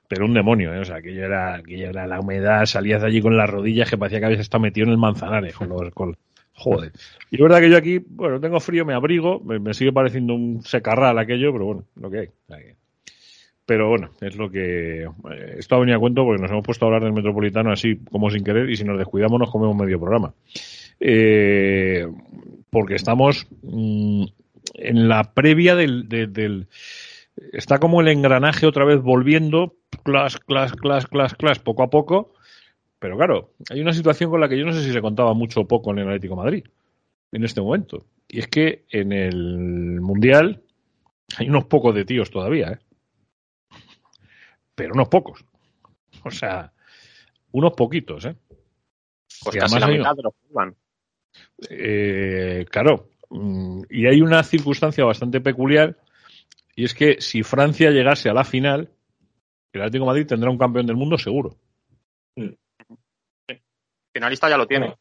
[0.08, 0.80] pero un demonio, ¿eh?
[0.80, 3.98] o sea, aquello era, aquello era la humedad, salías de allí con las rodillas que
[3.98, 6.16] parecía que habías estado metido en el Manzanares, con los, con,
[6.56, 6.92] joder.
[7.30, 10.62] Y es verdad que yo aquí, bueno, tengo frío, me abrigo, me, sigue pareciendo un
[10.62, 12.28] secarral aquello, pero bueno, lo que hay.
[13.64, 15.02] Pero bueno, es lo que.
[15.02, 17.96] Eh, esto ha venido a cuento porque nos hemos puesto a hablar del metropolitano así
[18.10, 20.34] como sin querer y si nos descuidamos nos comemos medio programa.
[21.00, 22.06] Eh,
[22.70, 24.24] porque estamos mm,
[24.74, 26.68] en la previa del, del,
[27.52, 32.32] Está como el engranaje otra vez volviendo, clas, clas, clas, clas, clas, poco a poco.
[32.98, 35.60] Pero claro, hay una situación con la que yo no sé si se contaba mucho
[35.60, 36.64] o poco en el Atlético Madrid
[37.32, 38.06] en este momento.
[38.28, 40.62] Y es que en el Mundial
[41.36, 42.78] hay unos pocos de tíos todavía, ¿eh?
[44.74, 45.44] pero unos pocos.
[46.24, 46.72] O sea,
[47.52, 48.36] unos poquitos, ¿eh?
[49.44, 50.76] Pues casi además la mitad de los juegan.
[51.68, 55.96] Eh, claro, mm, y hay una circunstancia bastante peculiar,
[56.74, 58.90] y es que si Francia llegase a la final,
[59.72, 61.56] el Atlético de Madrid tendrá un campeón del mundo seguro.
[64.16, 64.96] Finalista ya lo tiene.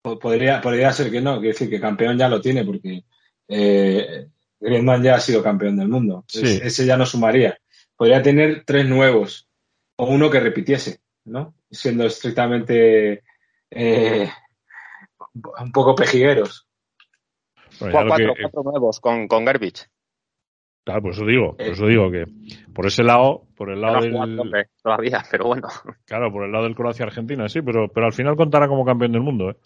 [0.00, 3.04] Po- Podría, podría ser que no, quiero decir que campeón ya lo tiene porque
[3.46, 4.26] eh,
[4.58, 6.24] Griezmann ya ha sido campeón del mundo.
[6.26, 6.60] Sí.
[6.62, 7.58] Ese ya no sumaría.
[7.96, 9.46] Podría tener tres nuevos
[9.96, 11.54] o uno que repitiese, ¿no?
[11.70, 13.22] Siendo estrictamente
[13.70, 14.30] eh,
[15.60, 16.66] un poco pejigueros.
[17.80, 19.86] Bueno, Juega lo cuatro, que- cuatro nuevos con, con Gerbich.
[20.90, 22.24] Claro, por eso digo, por eso digo que
[22.74, 25.68] por ese lado, por el lado del, tope todavía, pero bueno.
[26.06, 29.22] claro, por el lado del Croacia-Argentina, sí, pero, pero al final contará como campeón del
[29.22, 29.56] mundo, ¿eh?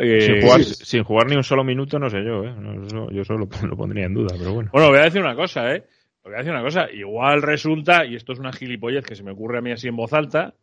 [0.00, 0.74] Eh, sin, jugar, sí.
[0.84, 2.54] sin jugar ni un solo minuto, no sé yo, ¿eh?
[2.58, 4.70] No, eso- yo solo lo pondría en duda, pero bueno.
[4.72, 5.84] Bueno, voy a decir una cosa, ¿eh?
[6.22, 6.90] Voy a decir una cosa.
[6.92, 9.96] Igual resulta, y esto es una gilipollez que se me ocurre a mí así en
[9.96, 10.54] voz alta,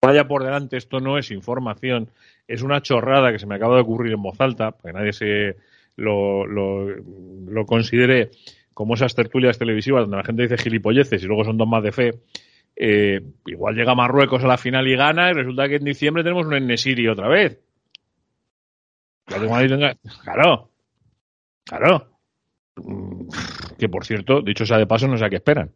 [0.00, 2.08] vaya por delante, esto no es información,
[2.48, 5.12] es una chorrada que se me acaba de ocurrir en voz alta, para que nadie
[5.12, 5.56] se
[5.96, 8.30] lo, lo, lo considere
[8.74, 11.92] como esas tertulias televisivas donde la gente dice gilipolleces y luego son dos más de
[11.92, 12.10] fe.
[12.74, 16.46] Eh, igual llega Marruecos a la final y gana y resulta que en diciembre tenemos
[16.46, 17.60] un Enesiri otra vez.
[20.24, 20.70] Claro,
[21.64, 22.08] claro.
[22.76, 23.28] Mm,
[23.78, 25.72] Que por cierto, dicho sea de paso, no sé a qué esperan.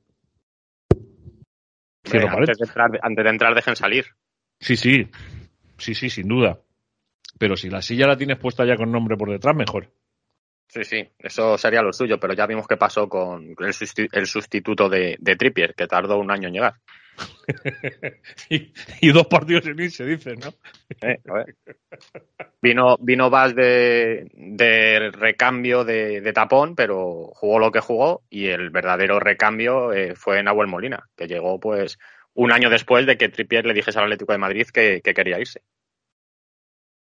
[2.13, 4.07] Eh, antes, de entrar, antes de entrar, dejen salir.
[4.61, 5.09] Sí, sí.
[5.77, 6.61] Sí, sí, sin duda.
[7.39, 9.91] Pero si la silla la tienes puesta ya con nombre por detrás, mejor.
[10.69, 14.89] Sí, sí, eso sería lo suyo, pero ya vimos qué pasó con el, el sustituto
[14.89, 16.75] de, de Trippier, que tardó un año en llegar.
[18.51, 20.51] y, y dos partidos en irse, dicen, ¿no?
[21.01, 21.57] Eh, a ver.
[22.61, 28.49] Vino, vino Vas de, de recambio de, de tapón, pero jugó lo que jugó y
[28.49, 31.99] el verdadero recambio eh, fue Nahuel Molina, que llegó pues
[32.35, 35.39] un año después de que Trippier le dijese al Atlético de Madrid que, que quería
[35.41, 35.63] irse.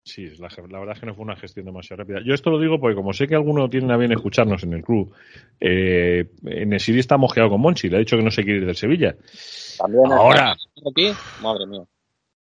[0.10, 2.20] Sí, la, la verdad es que no fue una gestión demasiado rápida.
[2.26, 4.82] Yo esto lo digo porque como sé que alguno tiene a bien escucharnos en el
[4.84, 5.14] club,
[5.60, 8.76] eh, Nesiri está mosqueado con Monchi, le ha dicho que no se quiere ir del
[8.76, 9.16] Sevilla.
[9.78, 10.56] También Ahora.
[10.90, 11.12] aquí,
[11.44, 11.84] madre mía.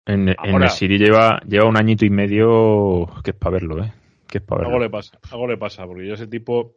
[0.05, 3.91] En, en el Siri lleva, lleva un añito y medio que es para verlo, ¿eh?
[4.27, 4.85] Que es para Algo verlo.
[4.85, 6.75] le pasa, algo le pasa, porque yo ese tipo.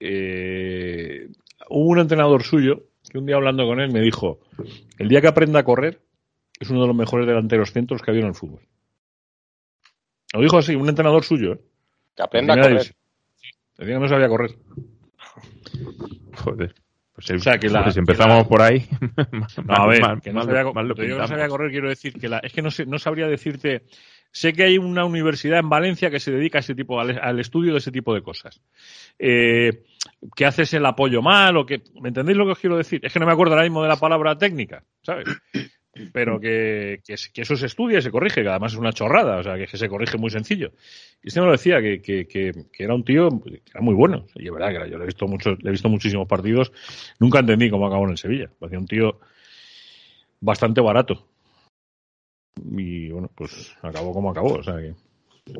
[0.00, 1.28] eh,
[1.68, 4.40] hubo un entrenador suyo que un día hablando con él me dijo:
[4.98, 6.00] el día que aprenda a correr
[6.58, 8.60] es uno de los mejores delanteros centros que ha habido en el fútbol.
[10.32, 11.54] Lo dijo así, un entrenador suyo.
[11.54, 11.60] ¿eh?
[12.16, 12.94] Que aprenda a Tenía correr.
[13.78, 14.50] Decía que no sabía correr.
[16.36, 16.74] Joder.
[17.14, 18.86] Pues, O sea, que la- pues si empezamos por ahí.
[19.64, 22.14] No, a ver, mal- que no mal- sabía, mal que no sabía correr, quiero decir
[22.14, 23.82] que la, es que no, sé, no sabría decirte.
[24.32, 27.40] Sé que hay una universidad en Valencia que se dedica a ese tipo, al, al
[27.40, 28.60] estudio de ese tipo de cosas.
[29.18, 29.82] Eh,
[30.36, 31.82] que haces el apoyo mal o que.
[32.00, 33.00] ¿Me entendéis lo que os quiero decir?
[33.04, 35.26] Es que no me acuerdo ahora mismo de la palabra técnica, ¿sabes?
[36.12, 39.42] Pero que, que, eso se estudia y se corrige, que además es una chorrada, o
[39.42, 40.72] sea, que, se corrige muy sencillo.
[41.22, 44.26] Y me lo decía, que, que, era un tío que era muy bueno.
[44.36, 46.72] Y es verdad que era- yo le he visto muchos, le he visto muchísimos partidos.
[47.18, 48.50] Nunca entendí cómo acabó en el Sevilla.
[48.58, 49.18] Parecía un tío
[50.40, 51.26] bastante barato.
[52.72, 54.54] Y bueno, pues acabó como acabó.
[54.54, 54.94] O sea que,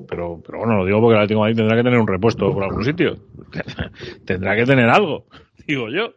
[0.09, 2.53] pero, pero bueno, lo digo porque el Atlético de Madrid tendrá que tener un repuesto
[2.53, 3.19] por algún sitio.
[4.25, 5.27] tendrá que tener algo,
[5.67, 6.15] digo yo.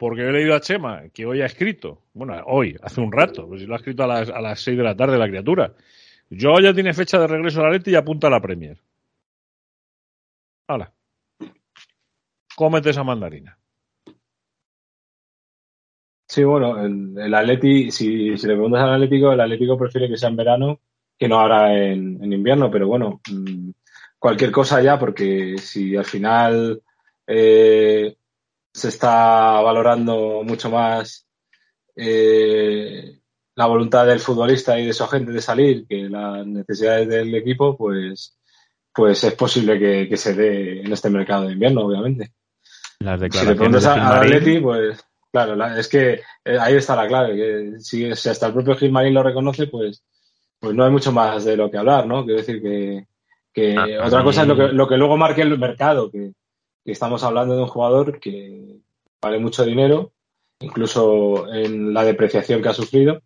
[0.00, 3.60] Porque he leído a Chema que hoy ha escrito, bueno, hoy, hace un rato, pues
[3.64, 5.74] lo ha escrito a las, a las 6 de la tarde la criatura.
[6.30, 8.78] Yo ya tiene fecha de regreso a la Leti y apunta a la Premier.
[10.68, 10.90] Hala.
[12.56, 13.58] Cómete esa mandarina.
[16.26, 20.16] Sí, bueno, el, el Atleti, si, si le preguntas al Atlético, el Atlético prefiere que
[20.16, 20.80] sea en verano
[21.18, 23.70] que no ahora en, en invierno, pero bueno, mm,
[24.18, 26.80] cualquier cosa ya, porque si al final
[27.26, 28.16] eh,
[28.72, 31.26] se está valorando mucho más
[31.96, 33.18] eh,
[33.56, 37.76] la voluntad del futbolista y de su agente de salir que las necesidades del equipo,
[37.76, 38.38] pues,
[38.94, 42.32] pues es posible que, que se dé en este mercado de invierno, obviamente.
[43.00, 46.96] Las Si le preguntas a- Gilmarín, Atleti, pues claro, la- es que eh, ahí está
[46.96, 50.02] la clave, que si, si hasta el propio Gilmarín lo reconoce, pues,
[50.58, 52.24] pues no hay mucho más de lo que hablar, ¿no?
[52.24, 53.06] Quiero decir que,
[53.52, 56.32] que Ah, otra a cosa es lo que, lo que luego marque el mercado, que,
[56.92, 58.76] estamos hablando de un jugador que
[59.22, 60.12] vale mucho dinero,
[60.60, 63.20] incluso en la depreciación que ha sufrido,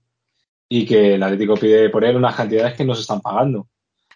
[0.69, 3.69] y que el Atlético pide por él unas cantidades que no se están pagando.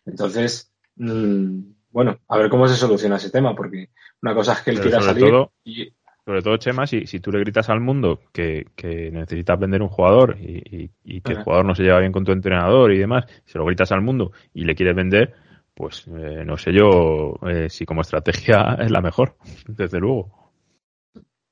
[0.07, 3.91] Entonces, mm, bueno, a ver cómo se soluciona ese tema, porque
[4.23, 5.93] una cosa es que él Pero quiera salir todo- y,
[6.25, 9.89] Sobre todo, Chema, si, si tú le gritas al mundo que, que necesitas vender un
[9.89, 12.99] jugador y, y- y que el jugador no se lleva bien con tu entrenador y
[12.99, 15.35] demás, se lo gritas al mundo y le quieres vender,
[15.79, 19.37] pues eh, no sé yo eh, si como estrategia es la mejor,
[19.69, 20.51] desde luego.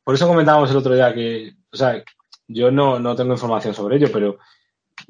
[0.03, 2.03] Por eso comentábamos el otro día que, o sea,
[2.49, 4.39] Yo no, no tengo información sobre ello, pero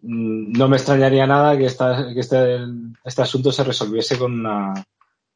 [0.03, 2.59] mm, no me extrañaría nada que, esta, que este,
[3.05, 4.75] este asunto se resolviese con una,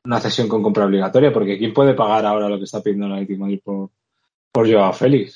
[0.04, 3.14] una cesión con compra obligatoria, porque ¿quién puede pagar ahora lo que está pidiendo la
[3.14, 3.90] Atlético Madrid por,
[4.52, 5.34] por Joao Félix?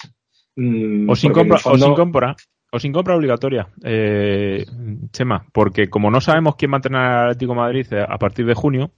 [0.56, 2.36] Mm, o, sin compra, o sin compra,
[2.74, 4.66] o sin compra obligatoria, eh,
[5.12, 8.46] Chema, porque como no sabemos quién va a entrenar al Atlético Madrid eh, a partir
[8.46, 8.90] de junio,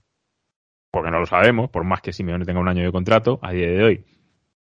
[0.89, 3.67] porque no lo sabemos, por más que Simeone tenga un año de contrato, a día
[3.67, 4.05] de hoy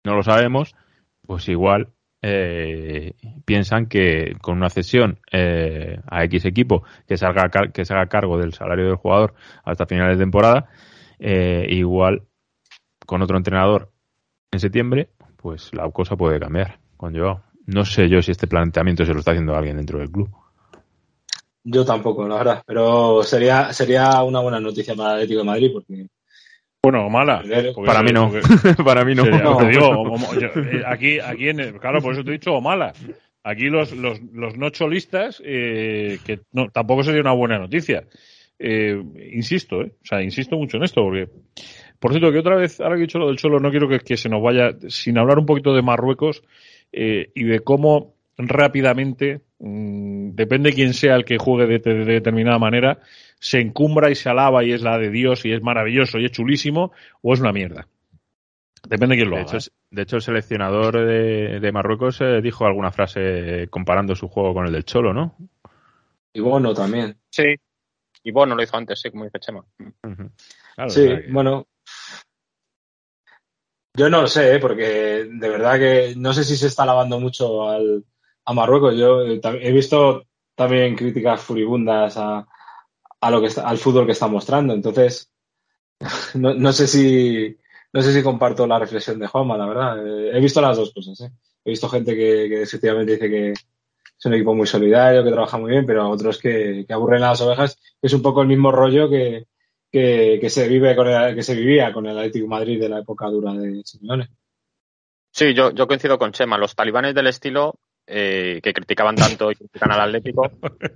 [0.04, 0.76] no lo sabemos,
[1.26, 1.88] pues igual
[2.20, 3.14] eh,
[3.46, 7.26] piensan que con una cesión eh, a X equipo que se,
[7.72, 9.32] que se haga cargo del salario del jugador
[9.64, 10.68] hasta finales de temporada,
[11.18, 12.24] eh, igual
[13.06, 13.92] con otro entrenador
[14.52, 15.08] en septiembre,
[15.38, 17.49] pues la cosa puede cambiar con Joao.
[17.72, 20.28] No sé yo si este planteamiento se lo está haciendo alguien dentro del club.
[21.62, 25.70] Yo tampoco, la verdad, pero sería sería una buena noticia para el Atlético de Madrid
[25.72, 26.06] porque
[26.82, 27.42] bueno, mala.
[27.84, 28.32] Para mí no.
[28.84, 29.26] para mí no.
[29.26, 32.94] Eh, aquí, aquí en claro, por eso te he dicho o mala.
[33.42, 38.04] Aquí los, los, los no cholistas, eh, que no, tampoco sería una buena noticia.
[38.58, 39.02] Eh,
[39.32, 41.28] insisto, eh, o sea, insisto mucho en esto, porque,
[41.98, 44.00] por cierto, que otra vez, ahora que he dicho lo del Cholo, no quiero que,
[44.00, 46.42] que se nos vaya sin hablar un poquito de Marruecos
[46.92, 52.12] eh, y de cómo rápidamente, mmm, depende quién sea el que juegue de, de, de
[52.14, 52.98] determinada manera,
[53.38, 56.32] se encumbra y se alaba y es la de Dios y es maravilloso y es
[56.32, 57.86] chulísimo, o es una mierda.
[58.88, 59.58] Depende de quién lo de haga.
[59.58, 64.54] Hecho, de hecho, el seleccionador de, de Marruecos eh, dijo alguna frase comparando su juego
[64.54, 65.36] con el del Cholo, ¿no?
[66.32, 67.16] Y bueno, también.
[67.30, 67.56] Sí.
[68.22, 69.64] Y bueno, lo hizo antes, sí, como dice Chema.
[69.78, 70.30] Uh -huh.
[70.74, 71.32] claro, sí, o sea que...
[71.32, 71.66] bueno.
[73.94, 74.58] Yo no lo sé, ¿eh?
[74.60, 78.04] porque de verdad que no sé si se está alabando mucho al,
[78.44, 78.96] a Marruecos.
[78.96, 80.24] Yo eh, he visto
[80.54, 82.46] también críticas furibundas a,
[83.20, 84.74] a lo que está, al fútbol que está mostrando.
[84.74, 85.30] Entonces,
[86.34, 87.56] no, no, sé si
[87.92, 90.06] no sé si comparto la reflexión de Juanma, la verdad.
[90.06, 91.20] Eh, he visto las dos cosas.
[91.22, 91.32] ¿eh?
[91.64, 95.58] He visto gente que, que efectivamente dice que es un equipo muy solidario, que trabaja
[95.58, 97.78] muy bien, pero otros que, que aburren a las ovejas.
[98.00, 99.46] Es un poco el mismo rollo que,
[99.90, 102.88] que, que se vive con el, que se vivía con el Atlético de Madrid de
[102.88, 104.28] la época dura de Simeone.
[105.32, 106.58] Sí, yo, yo coincido con Chema.
[106.58, 107.78] Los talibanes del estilo
[108.12, 110.50] eh, que criticaban tanto y critican al Atlético,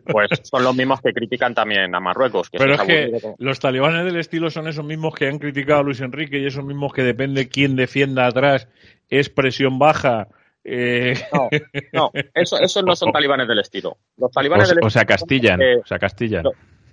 [0.05, 2.51] pues son los mismos que critican también a Marruecos.
[2.51, 5.83] Que Pero es que los talibanes del estilo son esos mismos que han criticado a
[5.85, 8.69] Luis Enrique y esos mismos que depende quién defienda atrás,
[9.09, 10.27] es presión baja.
[10.65, 11.15] Eh...
[11.33, 11.49] No,
[11.93, 13.99] no, eso, esos no son talibanes del estilo.
[14.17, 16.45] Los talibanes o, del o sea, castillan, que, o sea, castillan.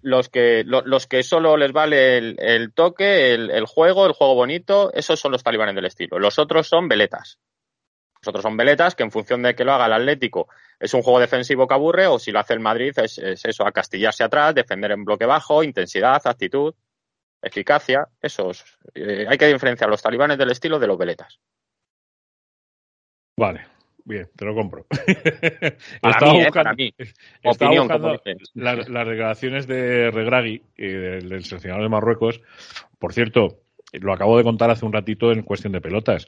[0.02, 4.36] Los que, lo, los que solo les vale el, el toque, el, juego, el juego
[4.36, 6.18] bonito, esos son los talibanes del estilo.
[6.18, 7.40] Los otros son veletas.
[8.22, 10.48] Los otros son veletas que en función de que lo haga el Atlético
[10.80, 13.66] es un juego defensivo que aburre o si lo hace el Madrid es, es eso,
[13.66, 16.74] acastillarse atrás, defender en bloque bajo, intensidad, actitud,
[17.42, 18.08] eficacia.
[18.22, 18.64] Esos.
[18.94, 21.40] Eh, hay que diferenciar los talibanes del estilo de los veletas.
[23.38, 23.66] Vale,
[24.06, 24.86] bien, te lo compro.
[26.02, 26.94] para estaba mí, buscando, eh, para mí.
[27.44, 28.22] Estaba Opinión, buscando
[28.56, 32.42] las, las, declaraciones de Regragui, eh, del, del seleccionador de Marruecos.
[33.00, 33.62] Por cierto,
[33.94, 36.28] lo acabo de contar hace un ratito en cuestión de pelotas.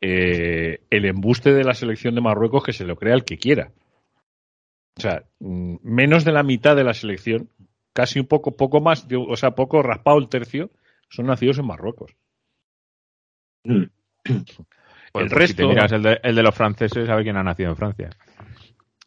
[0.00, 3.72] Eh, el embuste de la selección de Marruecos que se lo crea el que quiera.
[4.96, 7.48] O sea, mm, menos de la mitad de la selección,
[7.92, 10.70] casi un poco, poco más, o sea, poco raspado el tercio,
[11.08, 12.16] son nacidos en Marruecos.
[15.12, 15.46] Pues el resto.
[15.48, 17.76] Si te miras el de, el de, los franceses, a ver quién ha nacido en
[17.76, 18.10] Francia.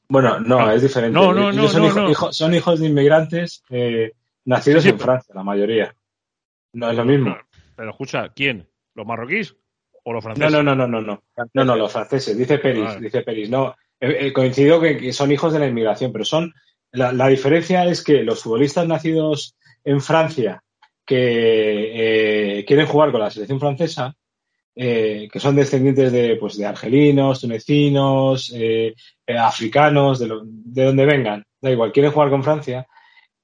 [0.08, 1.14] Bueno, no, no es diferente.
[1.14, 2.12] No, no, no, son, no, hijo, no.
[2.12, 4.12] Hijo, son, hijos de inmigrantes eh,
[4.46, 5.96] nacidos sí, sí, en Francia, la mayoría.
[6.74, 7.34] No es lo mismo.
[7.34, 8.68] Pero, pero escucha, ¿quién?
[8.94, 9.56] ¿Los marroquíes?
[10.04, 10.52] ¿O los franceses?
[10.52, 11.24] No, no, no, no, no.
[11.54, 12.38] No, no, los franceses.
[12.38, 13.02] Dice Peris, vale.
[13.02, 13.50] dice Peris.
[13.50, 16.54] No, eh, eh, coincido que, que, son hijos de la inmigración, pero son.
[16.92, 20.64] La, la, diferencia es que los futbolistas nacidos en Francia
[21.06, 24.16] que eh, quieren jugar con la selección francesa,
[24.76, 28.94] eh, que son descendientes de, pues, de argelinos, tunecinos, eh,
[29.28, 32.88] africanos, de, lo, de donde vengan, da igual, quieren jugar con Francia.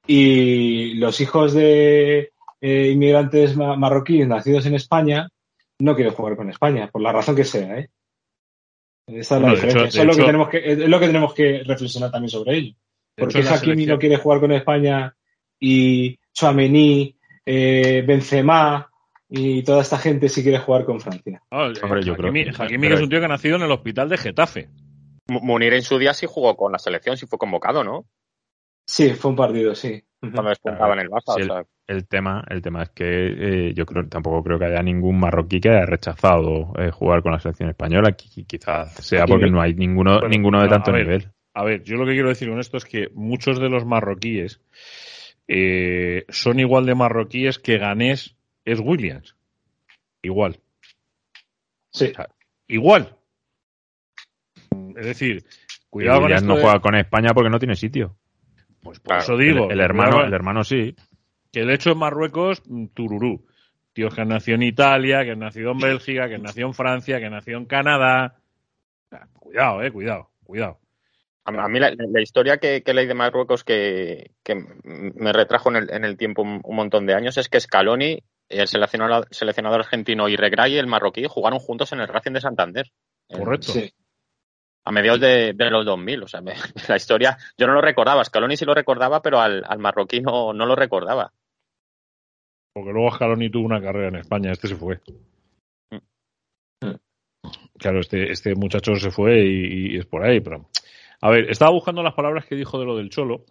[0.05, 5.27] Y los hijos de inmigrantes marroquíes nacidos en España
[5.79, 7.89] no quieren jugar con España, por la razón que sea, ¿eh?
[9.07, 9.81] Esa es la no, diferencia.
[9.81, 12.57] Hecho, Eso es, lo que tenemos que, es lo que tenemos que reflexionar también sobre
[12.57, 12.75] ello.
[13.15, 15.13] Porque Hakimi no quiere jugar con España
[15.59, 17.15] y Chouameni,
[17.45, 18.90] eh, Benzema
[19.33, 21.41] y toda esta gente sí quiere jugar con Francia.
[21.51, 23.61] Oh, Hombre, yo Hakimi, creo que, Hakimi que es un tío que ha nacido en
[23.61, 24.69] el hospital de Getafe.
[25.29, 28.05] Munir en su día sí jugó con la selección, sí fue convocado, ¿no?
[28.85, 30.03] Sí, fue un partido, sí.
[30.19, 31.35] Cuando despuntaba en el Barça.
[31.37, 31.59] Sí, o sea.
[31.59, 35.17] el, el, tema, el tema es que eh, yo creo, tampoco creo que haya ningún
[35.17, 38.11] marroquí que haya rechazado eh, jugar con la selección española.
[38.11, 41.31] Quizás sea porque no hay ninguno, bueno, ninguno de tanto a ver, nivel.
[41.53, 44.59] A ver, yo lo que quiero decir con esto es que muchos de los marroquíes
[45.47, 48.35] eh, son igual de marroquíes que Ganés
[48.65, 49.35] es Williams.
[50.21, 50.59] Igual.
[51.91, 52.05] Sí.
[52.11, 52.29] O sea,
[52.67, 53.15] igual.
[54.95, 55.43] Es decir,
[55.89, 58.17] Cuidado con ya esto no de- juega con España porque no tiene sitio.
[58.81, 59.65] Pues por Claro, eso digo.
[59.65, 60.95] el, el hermano, el hermano sí.
[61.51, 63.45] que el hecho en Marruecos, mm, tururú.
[63.93, 66.73] Tíos que han nacido en Italia, que han nacido en Bélgica, que han nacido en
[66.73, 68.39] Francia, que han nacido en Canadá.
[69.33, 70.79] Cuidado, eh, cuidado, cuidado.
[71.43, 74.55] A, a mí la, la historia que, que leí de Marruecos que, que
[74.85, 78.23] me retrajo en el, en el tiempo un, un montón de años es que Scaloni,
[78.51, 82.91] el seleccionador, seleccionador argentino y Regray, el marroquí, jugaron juntos en el Racing de Santander.
[83.29, 83.71] Correcto.
[83.71, 83.91] Sí.
[84.85, 86.23] a mediados de, de los 2000.
[86.23, 86.53] O sea, me-
[86.89, 88.23] la historia, yo no lo recordaba.
[88.23, 91.31] Scaloni sí lo recordaba, pero al, al marroquí no, no lo recordaba.
[92.73, 94.99] Porque luego Scaloni tuvo una carrera en España, este se fue.
[95.91, 96.95] Mm.
[97.77, 100.69] Claro, este, este muchacho se fue y, y es por ahí, pero.
[101.21, 103.45] A ver, estaba buscando las palabras que dijo de lo del Cholo.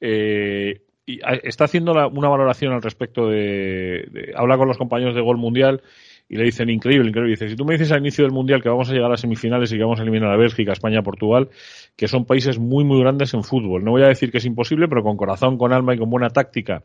[0.00, 5.36] eh, y está haciendo una valoración al respecto de, Habla con los compañeros de Gol
[5.36, 5.82] Mundial
[6.28, 7.32] y le dicen increíble, increíble.
[7.32, 9.70] Dice, si tú me dices al inicio del Mundial que vamos a llegar a semifinales
[9.72, 11.50] y que vamos a eliminar a Bélgica, España, Portugal,
[11.96, 13.84] que son países muy, muy grandes en fútbol.
[13.84, 16.30] No voy a decir que es imposible, pero con corazón, con alma y con buena
[16.30, 16.82] táctica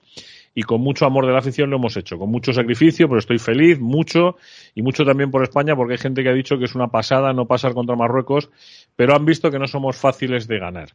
[0.54, 3.38] y con mucho amor de la afición lo hemos hecho, con mucho sacrificio, pero estoy
[3.38, 4.36] feliz, mucho,
[4.76, 7.32] y mucho también por España, porque hay gente que ha dicho que es una pasada
[7.34, 8.50] no pasar contra Marruecos,
[8.96, 10.90] pero han visto que no somos fáciles de ganar.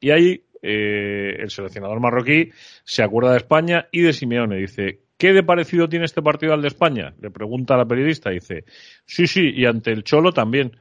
[0.00, 2.50] Y ahí eh, el seleccionador marroquí
[2.84, 4.56] se acuerda de España y de Simeone.
[4.56, 7.14] Dice, ¿qué de parecido tiene este partido al de España?
[7.20, 8.30] Le pregunta a la periodista.
[8.30, 8.64] Dice,
[9.06, 10.76] sí, sí, y ante el Cholo también.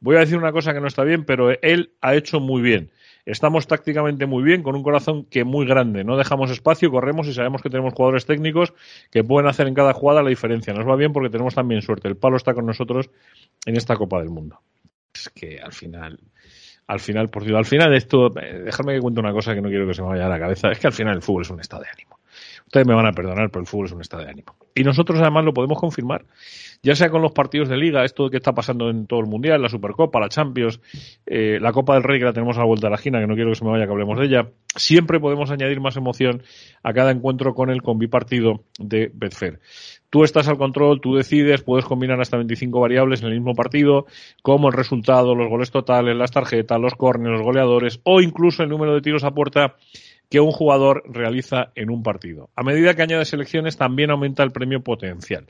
[0.00, 2.90] Voy a decir una cosa que no está bien, pero él ha hecho muy bien.
[3.24, 6.02] Estamos tácticamente muy bien, con un corazón que muy grande.
[6.02, 8.74] No dejamos espacio, corremos y sabemos que tenemos jugadores técnicos
[9.12, 10.74] que pueden hacer en cada jugada la diferencia.
[10.74, 12.08] Nos va bien porque tenemos también suerte.
[12.08, 13.10] El palo está con nosotros
[13.64, 14.60] en esta Copa del Mundo.
[15.14, 16.18] Es que al final,
[16.92, 19.68] al final, por Dios, al final esto, eh, dejadme que cuente una cosa que no
[19.68, 20.70] quiero que se me vaya a la cabeza.
[20.70, 22.18] Es que al final el fútbol es un estado de ánimo.
[22.66, 24.54] Ustedes me van a perdonar, pero el fútbol es un estado de ánimo.
[24.74, 26.24] Y nosotros además lo podemos confirmar,
[26.82, 29.60] ya sea con los partidos de liga, esto que está pasando en todo el mundial,
[29.60, 30.80] la Supercopa, la Champions,
[31.26, 33.26] eh, la Copa del Rey que la tenemos a la vuelta de la esquina, que
[33.26, 34.48] no quiero que se me vaya que hablemos de ella.
[34.74, 36.42] Siempre podemos añadir más emoción
[36.82, 39.60] a cada encuentro con el combipartido de Betfair.
[40.12, 44.04] Tú estás al control, tú decides, puedes combinar hasta 25 variables en el mismo partido,
[44.42, 48.68] como el resultado, los goles totales, las tarjetas, los córneres, los goleadores o incluso el
[48.68, 49.76] número de tiros a puerta
[50.28, 52.50] que un jugador realiza en un partido.
[52.54, 55.46] A medida que añades selecciones, también aumenta el premio potencial.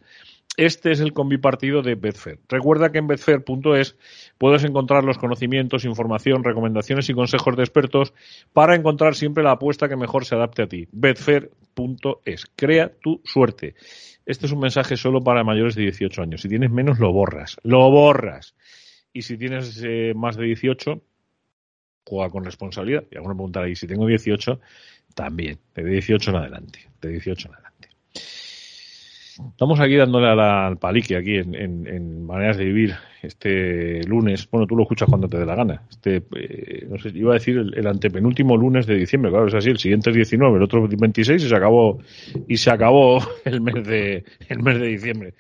[0.56, 2.38] Este es el combipartido de Betfair.
[2.46, 3.96] Recuerda que en betfair.es
[4.36, 8.12] puedes encontrar los conocimientos, información, recomendaciones y consejos de expertos
[8.52, 10.86] para encontrar siempre la apuesta que mejor se adapte a ti.
[10.92, 12.46] Betfair.es.
[12.54, 13.76] Crea tu suerte.
[14.26, 16.42] Este es un mensaje solo para mayores de 18 años.
[16.42, 17.56] Si tienes menos, lo borras.
[17.62, 18.54] Lo borras.
[19.14, 21.00] Y si tienes eh, más de 18,
[22.04, 23.04] juega con responsabilidad.
[23.10, 24.60] Y alguno preguntará, ¿y si tengo 18?
[25.14, 25.58] También.
[25.74, 26.90] De 18 en adelante.
[27.00, 27.71] De 18 en adelante.
[29.50, 34.48] Estamos aquí dándole al palique aquí en, en- en maneras de vivir este lunes.
[34.50, 35.82] Bueno, tú lo escuchas cuando te dé la gana.
[35.90, 39.30] Este, eh, no sé, iba a decir el, el antepenúltimo lunes de diciembre.
[39.30, 39.70] Claro, es así.
[39.70, 41.98] El siguiente es 19, el otro 26 y se acabó
[42.48, 45.34] y se acabó el mes de el mes de diciembre.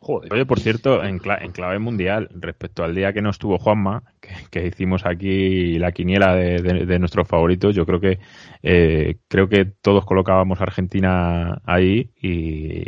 [0.00, 0.32] Joder.
[0.32, 4.04] Oye, por cierto, en, cla- en clave mundial, respecto al día que no estuvo Juanma,
[4.20, 8.20] que, que hicimos aquí la quiniela de, de- de nuestros favoritos, yo creo que
[8.62, 12.84] eh, creo que todos colocábamos a Argentina ahí y,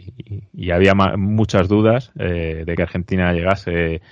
[0.52, 4.02] y había muchas dudas eh, de que Argentina llegase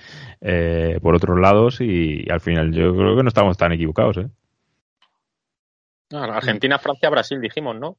[0.41, 4.27] eh, por otros lados y, al final yo creo que no estamos tan equivocados, ¿eh?
[6.11, 7.97] No, Argentina, Francia, Brasil, dijimos, ¿no?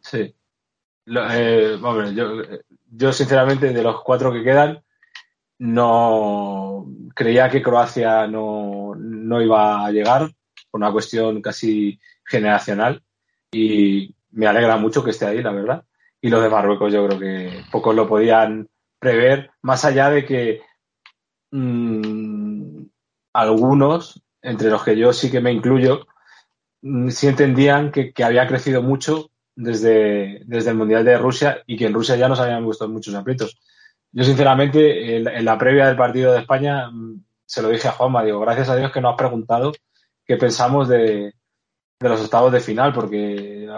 [0.00, 0.34] Sí.
[1.04, 2.42] Lo- eh, hombre, yo,
[2.94, 4.82] yo sinceramente de los cuatro que quedan
[5.58, 10.30] no creía que Croacia no, no iba a llegar
[10.70, 13.02] por una cuestión casi generacional
[13.50, 15.84] y me alegra mucho que esté ahí, la verdad.
[16.20, 18.68] Y lo de Marruecos yo creo que pocos lo podían
[18.98, 20.60] prever, más allá de que
[21.50, 22.82] mm,
[23.32, 26.06] algunos, entre los que yo sí que me incluyo,
[26.82, 31.86] mm, sí entendían que había crecido mucho desde, desde el Mundial de Rusia y que
[31.86, 33.58] en Rusia ya nos habían gustado muchos aprietos.
[34.12, 38.24] Yo, sinceramente, en, la previa del partido de España, mm, se lo dije a Juanma,
[38.24, 39.72] digo, gracias a Dios que no has preguntado
[40.24, 41.34] qué pensamos de,
[42.00, 43.68] los octavos de final, porque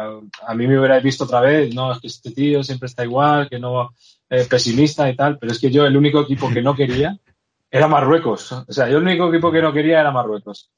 [0.43, 3.49] a, mí me hubierais visto otra vez, no, es que este tío siempre está igual,
[3.49, 3.91] que no
[4.29, 7.17] es pesimista y tal, pero es que yo el único equipo que no quería
[7.71, 8.53] era Marruecos.
[8.53, 10.71] O sea, yo el único equipo que no quería era Marruecos.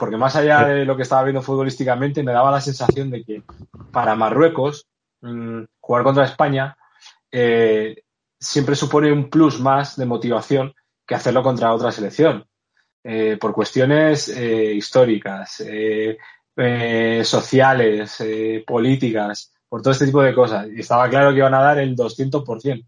[0.00, 3.42] Porque más allá de lo que estaba viendo futbolísticamente, me daba la sensación de que
[3.92, 4.86] para Marruecos
[5.20, 6.74] mmm, jugar contra España
[7.30, 8.02] eh,
[8.38, 10.74] siempre supone un plus más de motivación
[11.06, 12.46] que hacerlo contra otra selección.
[13.04, 15.62] Eh, por cuestiones eh, históricas,
[17.22, 18.22] sociales,
[18.66, 20.66] políticas, por todo este tipo de cosas.
[20.74, 22.86] Y estaba claro que iban a dar el 200%.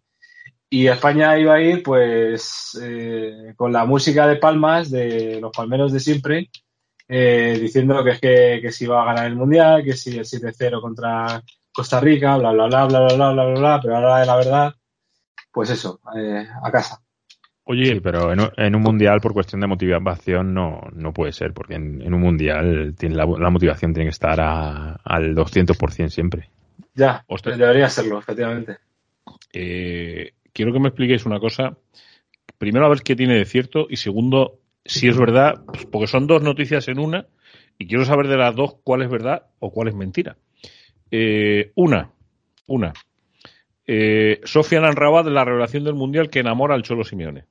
[0.71, 2.79] Y España iba a ir, pues,
[3.57, 6.51] con la música de palmas de los palmeros de siempre,
[7.15, 10.25] eh, diciendo que es que, que se iba a ganar el mundial, que si el
[10.25, 14.21] 7-0 contra Costa Rica, bla, bla, bla, bla, bla, bla, bla, bla, bla, pero ahora
[14.21, 14.75] de la verdad,
[15.53, 17.03] pues eso, eh, a casa.
[17.65, 21.53] Oye, sí, pero en, en, un mundial por cuestión de motivación no, no puede ser,
[21.53, 26.09] porque en, en un mundial tiene la, la, motivación tiene que estar a, al 200%
[26.09, 26.49] siempre.
[26.95, 27.59] Ya, Ostras.
[27.59, 28.79] debería serlo, efectivamente.
[29.53, 31.77] Eh, quiero que me expliquéis una cosa.
[32.57, 36.27] Primero, a ver qué tiene de cierto y segundo, si es verdad, pues porque son
[36.27, 37.27] dos noticias en una
[37.79, 40.37] y quiero saber de las dos cuál es verdad o cuál es mentira.
[41.11, 42.11] Eh, una,
[42.67, 42.93] una.
[43.87, 47.47] Eh, Sofian Anrabat, la revelación del Mundial que enamora al Cholo Simeone.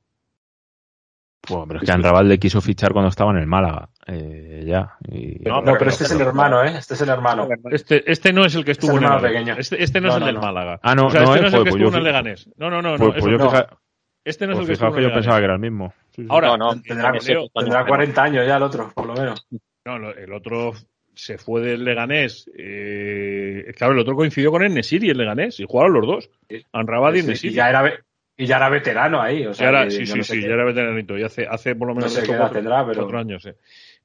[1.42, 3.90] Pues, pero es que Anrabat le quiso fichar cuando estaba en el Málaga.
[4.08, 4.96] Eh, ya.
[5.08, 5.40] Y...
[5.40, 6.76] No, pero, pero, este es el hermano, ¿eh?
[6.78, 7.48] Este es el hermano.
[7.72, 9.56] Este, este no es el que estuvo este en el pequeño.
[9.58, 10.42] Este, este no, no, es el no, del no.
[10.42, 10.80] Málaga.
[10.84, 12.04] Ah, no, o sea, no, este no es eh, el que pues estuvo en el
[12.04, 12.50] Leganés.
[12.58, 12.90] No, no, no.
[12.90, 13.50] Pues, no, pues eso yo, no.
[13.50, 13.81] fija-
[14.24, 15.44] Este no es pues el que que yo pensaba que Leganés.
[15.44, 15.94] era el mismo.
[16.16, 16.28] Sí, sí.
[16.30, 19.48] Ahora, No, no, Tendrá, Leo, tendrá 40 años ya el otro, por lo menos.
[19.86, 20.74] No, el otro
[21.16, 22.50] se fue del Leganés.
[22.56, 26.30] Eh, claro, el otro coincidió con el Nesiri, el Leganés, y jugaron los dos.
[26.50, 26.64] Sí.
[26.72, 27.54] Anrabat y Nesiri.
[27.54, 28.00] y, ya era, ve-
[28.38, 29.46] y ya era veterano ahí.
[29.46, 31.18] O sea, Ya era- que sí, sí, no sé sí, qué- ya era veteranito.
[31.18, 33.46] Y hace, hace por lo menos No sé cuatro, tendrá, pero- cuatro años.
[33.46, 33.56] eh.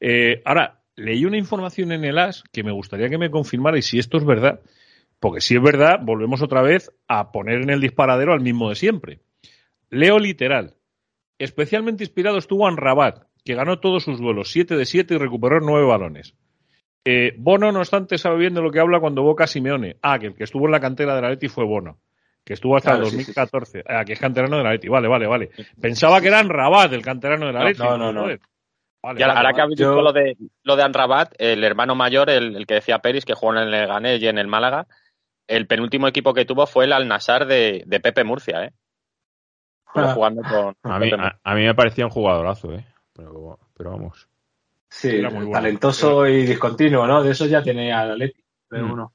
[0.01, 3.83] Eh, ahora, leí una información en el AS que me gustaría que me confirmara y
[3.83, 4.61] si esto es verdad.
[5.21, 8.75] Porque si es verdad, volvemos otra vez a poner en el disparadero al mismo de
[8.75, 9.21] siempre.
[9.91, 10.75] Leo literal.
[11.39, 15.87] Especialmente inspirado estuvo Rabat, que ganó todos sus duelos, 7 de 7 y recuperó 9
[15.87, 16.35] balones.
[17.05, 19.97] Eh, Bono, no obstante, sabe bien de lo que habla cuando boca a Simeone.
[20.03, 21.99] Ah, que el que estuvo en la cantera del Atleti fue Bono,
[22.45, 23.33] que estuvo hasta Claro, el sí, sí, sí.
[23.35, 23.85] 2014.
[23.87, 24.89] Ah, que es canterano del Atleti.
[24.89, 25.51] Vale, vale, vale.
[25.81, 27.79] Pensaba que era Rabat, el canterano del Atleti.
[27.83, 28.23] no, no, no.
[29.03, 31.95] Vale, Y ahora, vale, que habéis Yo- dicho lo de, lo de Anrabat, el hermano
[31.95, 34.89] mayor, el, el que decía Peris, que jugó en el Leganés y en el Málaga,
[35.47, 38.73] el penúltimo equipo que tuvo fue el Al-Nassr de, de Pepe Murcia, ¿eh?
[40.05, 40.15] Ah.
[40.15, 41.41] jugando con, con A mí, Pepe Murcia.
[41.45, 42.85] a, a mí me parecía un jugadorazo, ¿eh?
[43.15, 44.29] Pero, pero vamos.
[44.89, 45.53] Sí, Era muy bueno.
[45.53, 47.23] talentoso y discontinuo, ¿no?
[47.23, 48.43] De eso ya tiene al Atleti.
[48.69, 48.93] Pero Mm.
[48.93, 49.13] uno.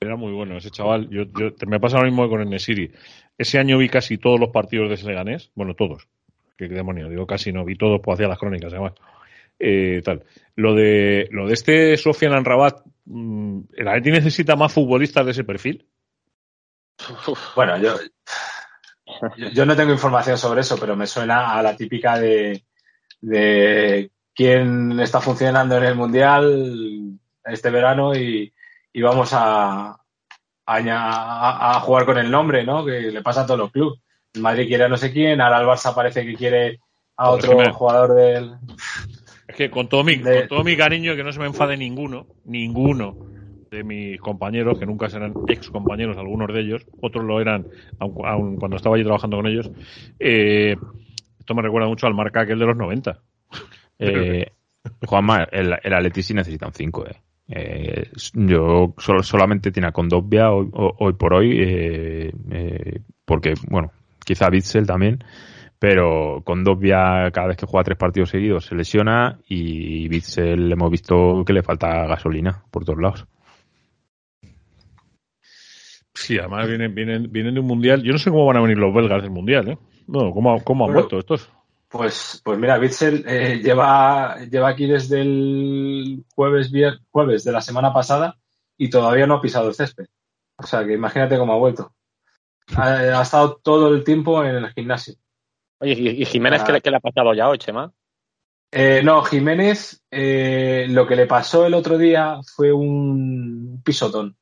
[0.00, 1.08] Era muy bueno ese chaval.
[1.10, 2.90] Yo, yo- me pasa lo mismo con el Nesiri.
[3.38, 5.50] Ese año vi casi todos los partidos de ese Leganés.
[5.54, 6.08] Bueno, todos.
[6.56, 7.08] ¿Qué demonio?
[7.08, 7.64] Digo casi no.
[7.64, 8.94] Vi todos, pues hacía las crónicas además.
[9.60, 10.24] Eh, tal.
[10.56, 15.44] Lo de, lo de este Sofian Anrabat, mm, ¿el Atleti necesita más futbolistas de ese
[15.44, 15.86] perfil?
[17.56, 17.94] Bueno, yo,
[19.36, 22.64] yo, yo no tengo información sobre eso, pero me suena a la típica de,
[23.20, 28.52] de quién está funcionando en el Mundial este verano y,
[28.92, 29.96] y vamos a,
[31.80, 32.84] jugar con el nombre, ¿no?
[32.84, 34.00] Que le pasa a todos los clubes.
[34.34, 36.80] El Madrid quiere a no sé quién, ahora el Barça parece que quiere
[37.16, 38.54] a otro jugador del...
[39.46, 41.76] Es que con todo mi, De- con todo mi cariño, que no se me enfade
[41.76, 43.31] ninguno, ninguno
[43.72, 47.66] de mis compañeros, que nunca serán ex compañeros, algunos de ellos, otros lo eran
[47.98, 49.70] aun, aun cuando estaba allí trabajando con ellos.
[50.20, 50.76] eh,
[51.40, 53.18] esto me recuerda mucho al marca aquel de los 90.
[53.98, 54.46] Eh,
[55.06, 57.16] Juanma, el, el Atleti sí necesita un 5, eh.
[57.48, 63.54] Eh, yo solo, solamente tiene a Condovia hoy, ho- hoy por hoy, eh, eh, porque,
[63.68, 63.92] bueno,
[64.24, 65.22] quizá Bitzel también,
[65.78, 71.44] pero Condovia cada vez que juega tres partidos seguidos se lesiona y Bitzel hemos visto
[71.44, 73.26] que le falta gasolina por todos lados.
[76.14, 78.02] Sí, además vienen, vienen, vienen de un mundial.
[78.02, 79.78] Yo no sé cómo van a venir los belgas del mundial, ¿eh?
[80.06, 81.50] No, ¿cómo, cómo han Bueno, vuelto estos?
[81.88, 87.60] Pues, pues mira, Bitzel eh, lleva, lleva aquí desde el jueves, vier- jueves de la
[87.60, 88.36] semana pasada
[88.78, 90.06] y todavía no ha pisado el césped.
[90.56, 91.92] O sea que imagínate cómo ha vuelto.
[92.76, 92.88] Ha,
[93.18, 95.14] ha estado todo el tiempo en el gimnasio.
[95.80, 96.66] Oye, ¿y, y Jiménez Ah.
[96.66, 97.92] qué, le- qué le ha pasado ya hoy, Chema?
[98.70, 104.36] Eh, no, Jiménez, eh, lo que le pasó el otro día fue un pisotón.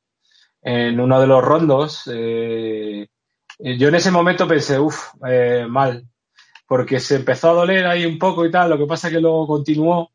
[0.61, 3.07] En uno de los rondos, eh,
[3.59, 5.13] eh, yo en ese momento pensé, uff,
[5.67, 6.05] mal,
[6.67, 9.19] porque se empezó a doler ahí un poco y tal, lo que pasa es que
[9.19, 10.11] luego continuó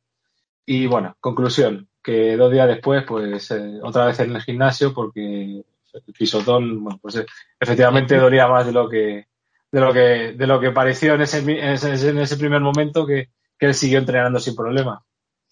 [0.65, 5.63] y bueno, conclusión, que dos días después, pues eh, otra vez en el gimnasio porque
[5.93, 7.27] el pisotón, bueno, pues eh,
[7.59, 9.27] efectivamente dolía más de lo que
[9.71, 13.07] de lo que de lo que pareció en ese, en ese, en ese primer momento
[13.07, 15.03] que, que él siguió entrenando sin problema.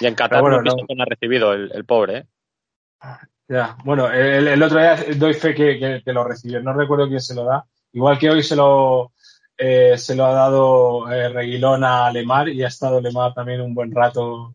[0.01, 2.27] Y en Qatar bueno, no ha recibido el, el pobre, ¿eh?
[3.49, 7.35] Ya, bueno, el, otro día doy fe que, que- lo recibió, no recuerdo quién se
[7.35, 7.65] lo da.
[7.93, 9.13] Igual que hoy se lo
[9.57, 13.75] eh, se lo ha dado eh, Reguilón a Lemar y ha estado Lemar también un
[13.75, 14.55] buen rato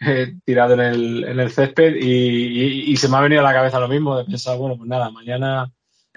[0.00, 3.80] eh, tirado en el, en el césped y, se me ha venido a la cabeza
[3.80, 5.70] lo mismo de pensar, bueno, pues nada, mañana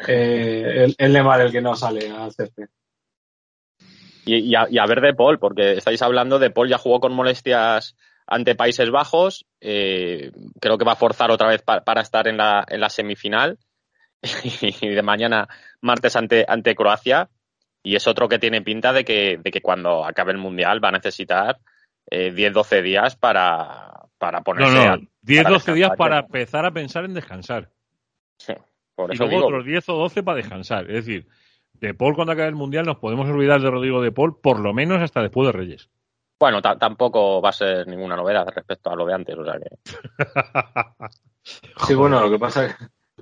[0.08, 2.70] eh, el, el Lemar el que no sale al césped.
[4.26, 7.14] Y a, y a ver de Paul, porque estáis hablando de Paul ya jugó con
[7.14, 7.98] molestias
[8.28, 12.38] ante Países Bajos, eh, creo que va a forzar otra vez pa- para estar en
[12.38, 13.58] la, en la semifinal
[14.44, 15.48] y de mañana
[15.82, 17.30] martes ante, ante Croacia.
[17.84, 20.90] y es otro que tiene pinta de que, de que cuando acabe el Mundial va
[20.90, 21.60] a necesitar
[22.10, 26.66] eh, 10-12 días para, para ponerse No, a- no, 10, para 12 días para empezar
[26.66, 27.70] a pensar en descansar.
[28.38, 28.54] Sí,
[28.96, 30.90] por Y luego digo, otros 10 o 12 para descansar.
[30.90, 31.28] Es decir,
[31.74, 34.74] de Paul cuando acabe el Mundial nos podemos olvidar de Rodrigo de Paul por lo
[34.74, 35.90] menos hasta después de Reyes.
[36.44, 39.58] Bueno, ta- tampoco va a ser ninguna novedad respecto a lo de antes, o sea
[39.58, 39.78] que
[41.88, 42.76] Sí, bueno, lo que pasa es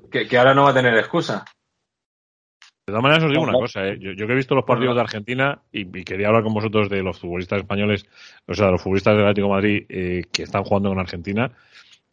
[0.09, 1.45] que, que ahora no va a tener excusa.
[2.88, 3.97] De todas maneras os digo una cosa, ¿eh?
[3.99, 6.89] yo, yo que he visto los partidos de Argentina y, y quería hablar con vosotros
[6.89, 8.07] de los futbolistas españoles,
[8.47, 11.51] o sea, de los futbolistas del Atlético de Madrid eh, que están jugando con Argentina,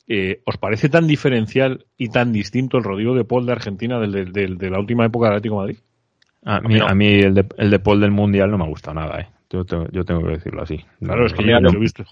[0.06, 4.12] eh, ¿os parece tan diferencial y tan distinto el Rodrigo de Paul de Argentina del,
[4.12, 5.78] del- del- de la última época del Atlético de Madrid?
[6.44, 6.86] A mí, no.
[6.86, 9.28] a mí el, de, el de Paul del Mundial no me ha gustado nada, ¿eh?
[9.50, 10.78] Yo tengo, yo tengo que decirlo así.
[11.00, 12.04] Claro, es que no- lo he visto.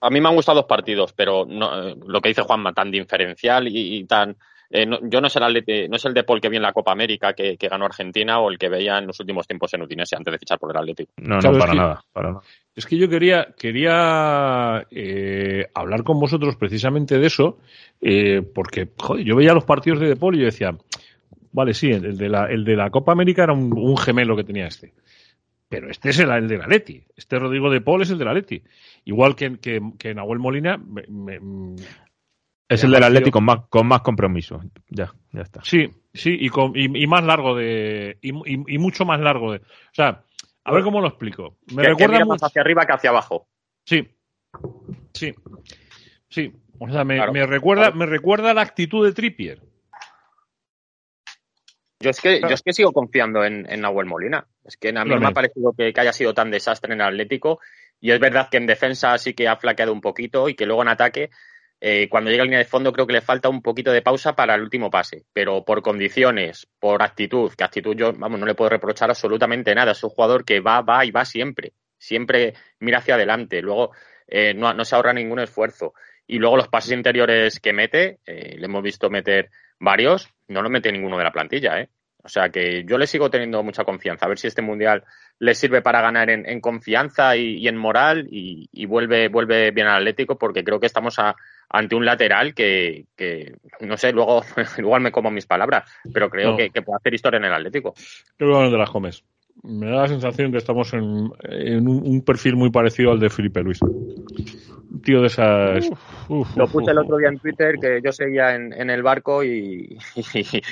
[0.00, 2.90] a mí me han gustado los partidos, pero no, eh, lo que dice Juanma, tan
[2.90, 4.36] diferencial y, y tan...
[4.70, 6.62] eh, no- yo no es, el Atleti- no es el de Paul que vi en
[6.62, 9.72] la Copa América que, que ganó Argentina o el que veía en los últimos tiempos
[9.74, 11.12] en Udinese antes de fichar por el Atlético.
[11.18, 12.42] No, Claro, no, para que- nada, para nada.
[12.76, 17.58] Es que yo quería, quería eh, hablar con vosotros precisamente de eso,
[18.00, 20.76] eh, porque joder, yo veía los partidos de De Paul y yo decía,
[21.52, 24.44] vale, sí, el de la, el de la Copa América era un, un gemelo que
[24.44, 24.92] tenía este.
[25.68, 27.04] Pero este es el, el de la Leti.
[27.14, 28.62] Este Rodrigo de Paul es el de la Leti.
[29.04, 31.76] Igual que, que, que Nahuel Molina, me- me-
[32.68, 34.60] Es el del Atlético con más, con más compromiso.
[34.88, 35.60] Ya, ya está.
[35.62, 38.18] sí, sí, y, con, y, y más largo de.
[38.22, 39.58] Y, y- y mucho más largo de.
[39.58, 40.24] O sea,
[40.64, 41.58] a ver cómo lo explico.
[41.74, 43.46] Me Que- que recuerda mira más hacia arriba que hacia abajo.
[43.84, 44.08] Sí,
[45.12, 45.34] sí,
[46.30, 46.52] sí.
[46.78, 47.32] O sea, me, Claro.
[47.32, 47.96] me recuerda, Claro.
[47.96, 49.60] me recuerda la actitud de Trippier.
[52.00, 52.48] Yo es que, Claro.
[52.50, 54.46] yo es que sigo confiando en, en Nahuel Molina.
[54.68, 55.30] Es que a mí me Igualmente.
[55.30, 57.58] ha parecido que, que haya sido tan desastre en el Atlético.
[58.00, 60.82] Y es verdad que en defensa sí que ha flaqueado un poquito y que luego
[60.82, 61.30] en ataque,
[61.80, 64.36] eh, cuando llega a línea de fondo, creo que le falta un poquito de pausa
[64.36, 65.24] para el último pase.
[65.32, 69.92] Pero por condiciones, por actitud, que actitud yo, vamos, no le puedo reprochar absolutamente nada.
[69.92, 71.72] Es un jugador que va, va y va siempre.
[71.96, 73.62] Siempre mira hacia adelante.
[73.62, 73.92] Luego
[74.28, 75.94] eh, no, no se ahorra ningún esfuerzo.
[76.26, 79.48] Y luego los pases interiores que mete, eh, le hemos visto meter
[79.80, 81.88] varios, no lo mete ninguno de la plantilla, ¿eh?
[82.22, 84.26] O sea que yo le sigo teniendo mucha confianza.
[84.26, 85.04] A ver si este mundial
[85.38, 89.70] le sirve para ganar en, en confianza y, y en moral y, y vuelve, vuelve
[89.70, 91.36] bien al Atlético porque creo que estamos a-
[91.70, 94.42] ante un lateral que, que, no sé, luego
[94.78, 96.56] igual me como mis palabras, pero creo No.
[96.56, 97.94] que, que puede hacer historia en el Atlético.
[98.36, 99.22] Creo que van de las comes.
[99.62, 103.28] Me da la sensación que estamos en, en un, un perfil muy parecido al de
[103.30, 103.80] Felipe Luis.
[103.82, 105.90] Un tío de esas.
[106.28, 109.02] Uf, Lo uf, puse el otro día en Twitter que yo seguía en, en el
[109.02, 109.98] barco y,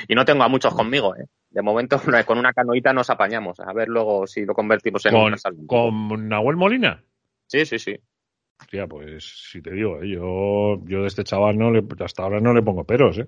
[0.08, 1.14] y, no tengo a muchos conmigo.
[1.16, 1.26] ¿eh?
[1.50, 3.58] De momento con una canoita nos apañamos.
[3.60, 5.66] A ver luego si lo convertimos en Con, un salvo.
[5.66, 7.02] con Nahuel Molina.
[7.46, 7.96] Sí, sí, sí.
[8.58, 10.08] Hostia, pues si te digo, ¿eh?
[10.08, 13.26] yo, yo de este chaval no le, hasta ahora no le pongo peros, ¿eh?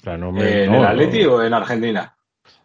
[0.00, 0.64] O sea, no me.
[0.64, 0.88] ¿En no, el no.
[0.88, 2.16] Atleti o en Argentina?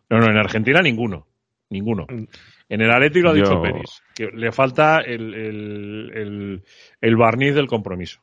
[0.09, 1.26] No, no, en Argentina ninguno.
[1.69, 2.05] Ninguno.
[2.09, 6.63] En el Atleti lo ha dicho Yo- Peris, que le falta el, el, el,
[7.01, 8.21] el barniz del compromiso.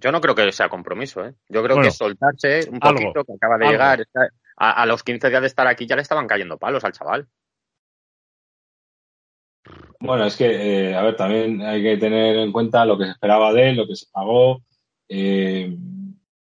[0.00, 1.24] Yo no creo que sea compromiso.
[1.24, 1.34] ¿eh?
[1.48, 3.72] Yo creo Bueno, que es soltarse un algo, poquito, que acaba de algo.
[3.72, 4.00] llegar.
[4.00, 6.92] está- a, a los 15 días de estar aquí ya le estaban cayendo palos al
[6.92, 7.26] chaval.
[10.00, 13.10] Bueno, es que, eh, a ver, también hay que tener en cuenta lo que se
[13.12, 14.62] esperaba de él, lo que se pagó
[15.08, 15.68] eh,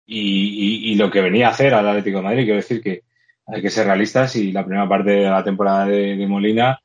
[0.05, 2.43] y, y- y lo que venía a hacer al Atlético de Madrid.
[2.43, 3.03] Quiero decir que
[3.47, 6.79] hay que ser realistas y la primera parte de la temporada de, de Molina,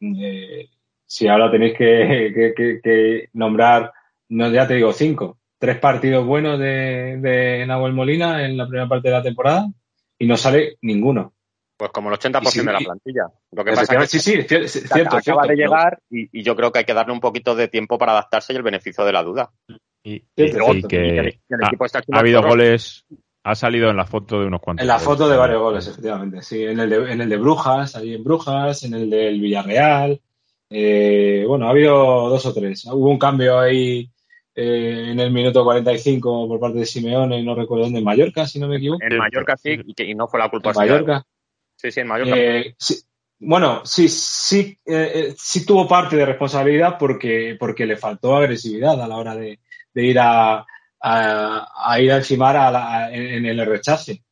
[0.00, 0.68] eh,
[1.06, 3.92] si ahora tenéis que, que- que- que nombrar,
[4.28, 8.88] no ya te digo cinco, tres partidos buenos de, de Nahuel Molina en la primera
[8.88, 9.66] parte de la temporada
[10.18, 11.32] y no sale ninguno.
[11.76, 13.22] Pues como el 80% Y sí, de la plantilla.
[13.50, 16.42] Lo que pasa es que sí, sí, cier- acaba cierto, de cierto, llegar y, y
[16.44, 19.04] yo creo que hay que darle un poquito de tiempo para adaptarse y el beneficio
[19.04, 19.50] de la duda.
[20.04, 23.04] Y, Sí, y- luego- y Y que el- equipo está ha habido goles,
[23.44, 24.82] ha salido en la foto de unos cuantos.
[24.82, 25.04] En la goles.
[25.04, 26.42] foto de varios goles, efectivamente.
[26.42, 30.20] Sí, en el de, en el de Brujas, ahí en Brujas, en el del Villarreal.
[30.70, 32.86] Eh, bueno, ha habido dos o tres.
[32.86, 34.10] Hubo un cambio ahí
[34.54, 38.58] eh, en el minuto 45 por parte de Simeone, no recuerdo dónde, en Mallorca, si
[38.58, 39.04] no me equivoco.
[39.04, 40.76] En Mallorca sí, y, que, y no fue la culpa En.
[40.76, 41.26] Mallorca.
[41.76, 42.36] Sí, sí, en Mallorca.
[42.36, 42.94] Eh, sí,
[43.40, 48.98] bueno, sí, sí, eh, eh, sí tuvo parte de responsabilidad porque, porque le faltó agresividad
[49.02, 49.58] a la hora de,
[49.92, 50.64] de ir a,
[51.06, 54.22] a, a ir a encimar a la- en, en el rechace.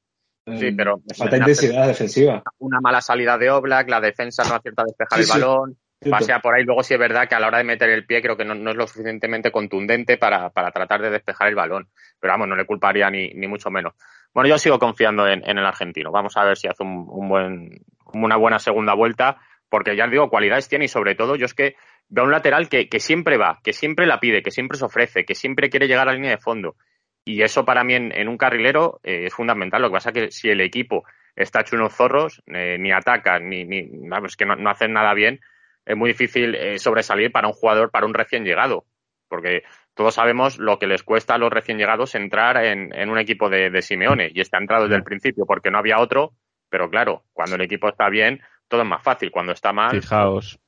[0.44, 2.42] Sí, Eh, pero falta una- intensidad defensiva.
[2.58, 5.32] Una mala salida de Oblak, la defensa no acierta a despejar Sí, el sí.
[5.32, 5.76] balón.
[6.10, 6.64] Pasea por ahí.
[6.64, 8.56] Luego sí es verdad que a la hora de meter el pie creo que no,
[8.56, 11.88] no es lo suficientemente contundente para, para tratar de despejar el balón.
[12.18, 13.94] Pero vamos, no le culparía ni, ni mucho menos.
[14.34, 16.10] Bueno, yo sigo confiando en, en el argentino.
[16.10, 19.36] Vamos a ver si hace un, un buen, una buena segunda vuelta,
[19.68, 21.76] porque ya os digo, cualidades tiene y sobre todo yo es que
[22.08, 25.24] veo un lateral que, que siempre va, que siempre la pide, que siempre se ofrece,
[25.24, 26.76] que siempre quiere llegar a la línea de fondo.
[27.24, 29.80] Y eso para mí en, en un carrilero eh, es fundamental.
[29.80, 31.04] Lo que pasa es que si el equipo
[31.36, 35.14] está hecho unos zorros, eh, ni atacan, ni, ni vamos, que no, no, hacen nada
[35.14, 35.40] bien,
[35.84, 38.84] es muy difícil eh, sobresalir para un jugador, para un recién llegado.
[39.28, 39.62] Porque
[39.94, 43.48] todos sabemos lo que les cuesta a los recién llegados entrar en, en un equipo
[43.48, 44.30] de, de, Simeone.
[44.34, 46.32] Y está entrado desde el principio porque no había otro.
[46.68, 49.30] Pero claro, cuando el equipo está bien, todo es más fácil.
[49.30, 50.02] Cuando está mal.
[50.02, 50.58] Fijaos,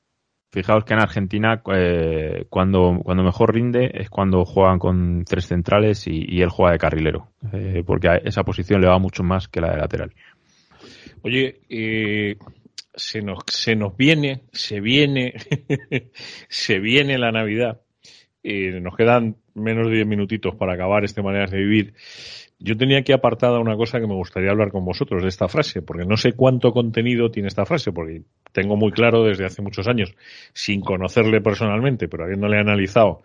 [0.55, 6.07] fijaos que en Argentina, eh, cuando, cuando mejor rinde es cuando juegan con tres centrales
[6.07, 7.27] y, él juega de carrilero.
[7.51, 10.13] Eh, porque a esa posición le va mucho más que la de lateral.
[11.23, 12.37] Oye, eh,
[12.93, 15.33] se, nos, se nos viene, se viene,
[16.47, 17.81] se viene la Navidad.
[18.41, 21.95] Eh, nos quedan menos de 10 minutitos para acabar este manera de vivir.
[22.65, 25.83] Yo tenía aquí apartada una cosa que me gustaría hablar con vosotros de esta frase,
[25.83, 29.87] porque no sé cuánto contenido tiene esta frase, porque tengo muy claro desde hace muchos
[29.87, 30.15] años,
[30.51, 33.21] sin conocerle personalmente, pero habiéndole analizado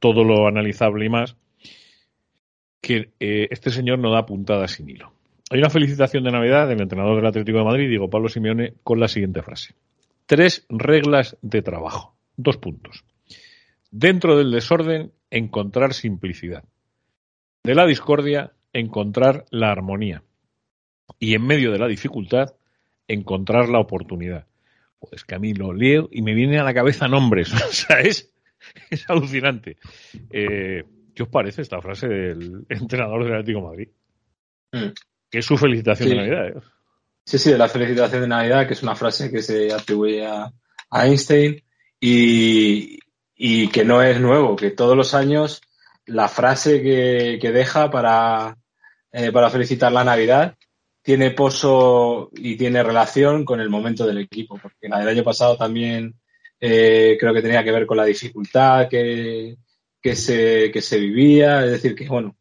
[0.00, 1.36] todo lo analizable y más,
[2.80, 5.12] que eh, este señor no da puntada sin hilo.
[5.50, 8.98] Hay una felicitación de Navidad del entrenador del Atlético de Madrid, digo Pablo Simeone, con
[8.98, 9.76] la siguiente frase.
[10.26, 12.16] Tres reglas de trabajo.
[12.36, 13.04] Dos puntos.
[13.92, 16.64] Dentro del desorden, encontrar simplicidad.
[17.62, 20.22] De la discordia, encontrar la armonía.
[21.18, 22.54] Y en medio de la dificultad,
[23.08, 24.46] encontrar la oportunidad.
[24.98, 27.50] Pues que a mí lo leo y me vienen a la cabeza nombres.
[27.68, 28.30] O sea, es,
[28.90, 29.78] es alucinante.
[30.30, 33.88] Eh, ¿Qué os parece esta frase del entrenador del Atlético de Madrid?
[34.72, 34.92] Mm
[35.34, 36.14] que es su felicitación sí.
[36.14, 36.46] de Navidad.
[36.46, 36.60] ¿eh?
[37.24, 40.52] Sí, sí, la felicitación de Navidad, que es una frase que se atribuye a,
[40.90, 41.60] a Einstein
[41.98, 43.00] y,
[43.34, 45.60] y, que no es nuevo, que todos los años
[46.06, 48.58] la frase que, que deja para,
[49.16, 50.56] eh, para felicitar la Navidad
[51.00, 55.56] tiene pozo y tiene relación con el momento del equipo, porque la del año pasado
[55.56, 56.14] también
[56.58, 59.56] eh, creo que tenía que ver con la dificultad que,
[60.02, 62.34] que, se, que se vivía, es decir, que bueno,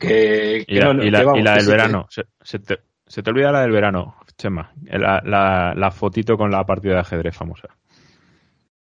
[0.00, 2.06] que, y la, no, y la, vamos, y la del sí verano.
[2.08, 2.14] Que...
[2.14, 4.72] Se, se, te, se, te, olvida la del verano, Chema.
[4.84, 7.68] La, la, la, fotito con la partida de ajedrez famosa.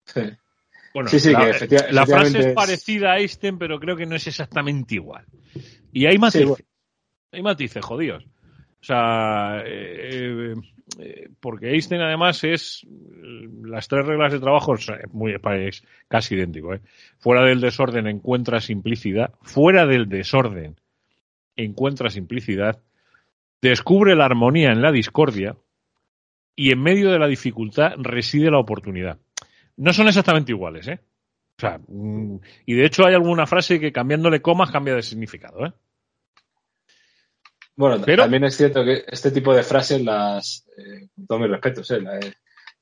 [0.06, 0.22] Sí.
[0.94, 4.06] Bueno, sí, sí, la, que efectiva, la frase es parecida a Einstein, pero creo que
[4.06, 5.26] no es exactamente igual.
[5.92, 6.48] Y hay matices.
[6.48, 6.69] Bueno.
[7.32, 8.24] Hay matices, jodidos.
[8.24, 10.54] O sea, eh,
[10.98, 12.86] eh, porque Einstein además es
[13.62, 14.74] las tres reglas de trabajo
[15.12, 15.34] muy
[15.66, 16.74] es casi idéntico.
[16.74, 16.80] ¿eh?
[17.18, 19.34] Fuera del desorden encuentra simplicidad.
[19.42, 20.76] Fuera del desorden
[21.56, 22.80] encuentra simplicidad.
[23.60, 25.56] Descubre la armonía en la discordia
[26.56, 29.18] y en medio de la dificultad reside la oportunidad.
[29.76, 31.00] No son exactamente iguales, ¿eh?
[31.56, 35.66] O sea, mm, y de hecho hay alguna frase que cambiándole comas cambia de significado,
[35.66, 35.72] ¿eh?
[37.80, 41.46] Bueno, Pero, también es cierto que este tipo de frases, las, eh, con todo mi
[41.46, 41.98] respeto, ¿sí?
[41.98, 42.20] la,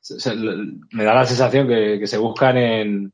[0.00, 3.12] se, se, me da la sensación que, que se buscan en,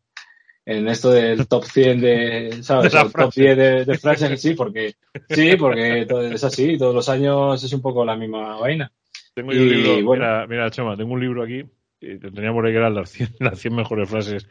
[0.65, 2.91] en, esto del top 100 de, ¿sabes?
[2.91, 4.95] De top 10 de, de, frases, sí, porque,
[5.29, 8.91] sí, porque todo, es así, todos los años es un poco la misma vaina.
[9.35, 11.65] Tengo y, un libro, bueno, mira, mira, Chema, tengo un libro aquí,
[12.01, 14.49] tenía por ahí que eran las 100, las 100 mejores frases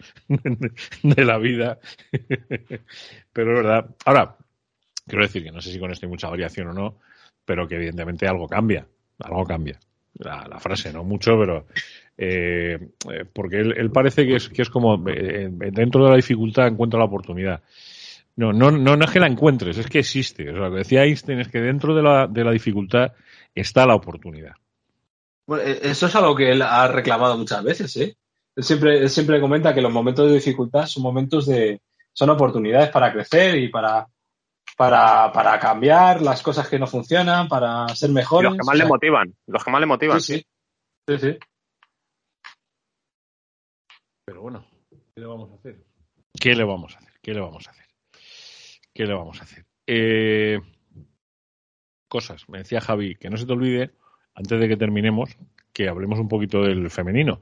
[1.01, 1.79] de la vida.
[3.34, 3.89] Pero es verdad.
[4.05, 4.38] Ahora,
[5.07, 6.99] quiero decir que no sé si con esto hay mucha variación o no,
[7.45, 8.87] pero que evidentemente algo cambia,
[9.19, 9.79] algo cambia.
[10.15, 11.65] La, frase, no mucho, pero
[12.17, 12.77] eh,
[13.33, 17.05] porque él, parece que es, que es como eh, dentro de la dificultad encuentra la
[17.05, 17.63] oportunidad.
[18.35, 20.49] No, no, no, es que la encuentres, es que existe.
[20.49, 23.13] O sea, lo que decía Einstein es que dentro de la, de la dificultad
[23.53, 24.53] está la oportunidad.
[25.45, 28.15] Bueno, eso es algo que él ha reclamado muchas veces, ¿eh?
[28.55, 31.81] Él siempre, él siempre comenta que los momentos de dificultad son momentos de,
[32.13, 34.07] son oportunidades para crecer y para,
[34.78, 38.51] para, para cambiar las cosas que no funcionan, para ser mejores.
[38.51, 40.21] Y los que más o sea, le motivan, los que más le motivan.
[40.21, 40.45] Sí, sí.
[41.07, 41.38] sí, sí.
[44.26, 45.84] Pero bueno, ¿qué le vamos a hacer?
[46.39, 47.13] ¿Qué le vamos a hacer?
[47.21, 47.86] ¿Qué le vamos a hacer?
[48.93, 49.65] ¿Qué le vamos a hacer?
[49.88, 50.59] Eh,
[52.07, 52.47] cosas.
[52.47, 53.91] Me decía Javi, que no se te olvide,
[54.36, 55.36] antes de que terminemos,
[55.74, 57.41] que hablemos un poquito del femenino,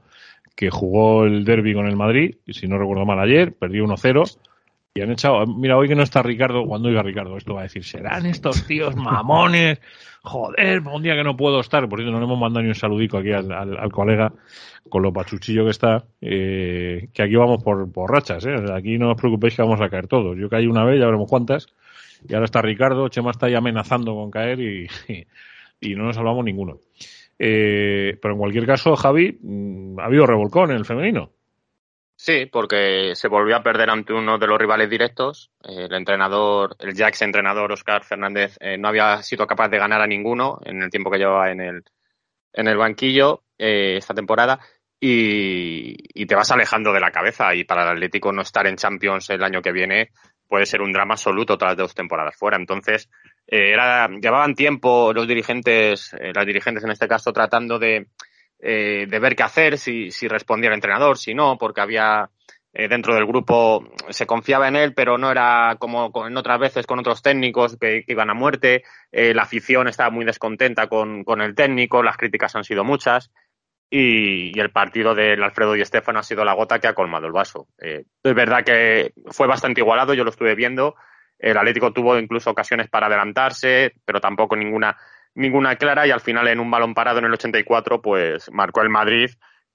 [0.56, 4.38] que jugó el derby con el Madrid, y si no recuerdo mal ayer, perdió 1-0
[4.94, 7.64] y han echado, mira, hoy que no está Ricardo, cuando iba Ricardo, esto va a
[7.64, 9.80] decir, serán estos tíos mamones,
[10.22, 12.74] joder, un día que no puedo estar, por cierto, no le hemos mandado ni un
[12.74, 14.32] saludico aquí al, colega,
[14.88, 18.54] con lo pachuchillo que está, eh, que aquí vamos por, por rachas, ¿eh?
[18.74, 20.36] aquí no os preocupéis que vamos a caer todos.
[20.36, 21.68] Yo caí una vez, ya veremos cuántas,
[22.28, 26.80] y ahora está Ricardo, Chema está ahí amenazando con caer y no nos hablamos ninguno.
[27.44, 31.30] Eh, pero en cualquier caso, Javi, mm, ha habido revolcón en el femenino.
[32.24, 35.50] Sí, porque se volvió a perder ante uno de los rivales directos.
[35.60, 40.00] El entrenador, el ya ex entrenador Oscar Fernández, eh, no había sido capaz de ganar
[40.00, 41.82] a ninguno en el tiempo que llevaba en el,
[42.52, 44.60] en el banquillo eh, esta temporada.
[45.00, 47.56] Y, y, te vas alejando de la cabeza.
[47.56, 50.10] Y para el Atlético no estar en Champions el año que viene
[50.46, 52.56] puede ser un drama absoluto tras dos temporadas fuera.
[52.56, 53.10] Entonces,
[53.48, 58.06] era, llevaban tiempo los dirigentes, las dirigentes en este caso, tratando de,
[58.62, 62.30] de ver qué hacer, si, si respondía el entrenador, si no, porque había
[62.74, 66.86] eh, dentro del grupo se confiaba en él, pero no era como en otras veces
[66.86, 68.84] con otros técnicos que, iban a muerte.
[69.10, 73.30] Eh, la afición estaba muy descontenta con, con, el técnico, las críticas han sido muchas.
[73.90, 77.32] Y, el partido del Alfredo y Estefano ha sido la gota que ha colmado el
[77.32, 77.68] vaso.
[77.78, 80.94] Eh, es verdad que fue bastante igualado, yo lo estuve viendo.
[81.38, 84.96] El Atlético tuvo incluso ocasiones para adelantarse, pero tampoco ninguna,
[85.34, 86.06] ninguna clara.
[86.06, 89.30] Y al final, en un balón parado en el 84, pues marcó el Madrid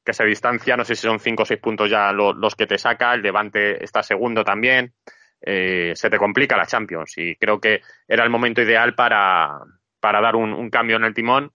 [0.07, 2.77] que se distancia, no sé si son cinco o seis puntos ya los, que te
[2.77, 4.93] saca, el Levante está segundo también,
[5.41, 9.59] eh, se te complica la Champions y creo que era el momento ideal para,
[9.99, 11.51] para dar un, cambio en el timón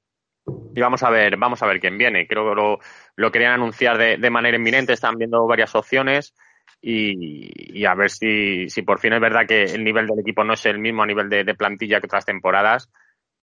[0.74, 2.26] y vamos a ver, vamos a ver quién viene.
[2.26, 2.78] Creo que lo,
[3.16, 6.34] lo querían anunciar de, de, manera inminente, están viendo varias opciones
[6.82, 10.53] y, a ver si, si, por fin es verdad que el nivel del equipo no
[10.53, 12.90] es el mismo a nivel de plantilla que otras temporadas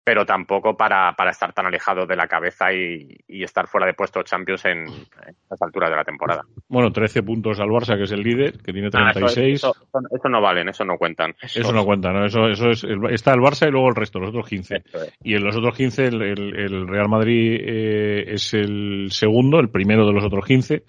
[0.06, 4.22] pero tampoco para, para estar tan alejado de la cabeza y, estar fuera de puesto
[4.22, 6.43] Champions en, en las alturas de la temporada.
[6.68, 9.64] Bueno, 13 puntos al Barça, que es el líder, que tiene 36.
[9.64, 9.72] Ah,
[10.12, 11.36] eso, no valen, eso no cuentan.
[11.41, 12.26] Eso, no cuenta, ¿no?
[12.26, 14.84] Eso, eso es, está el Barça y luego el resto, los otros 15.
[15.24, 20.06] Y en los otros 15 el, el, Real Madrid eh, es el segundo, el primero
[20.06, 20.84] de los otros 15,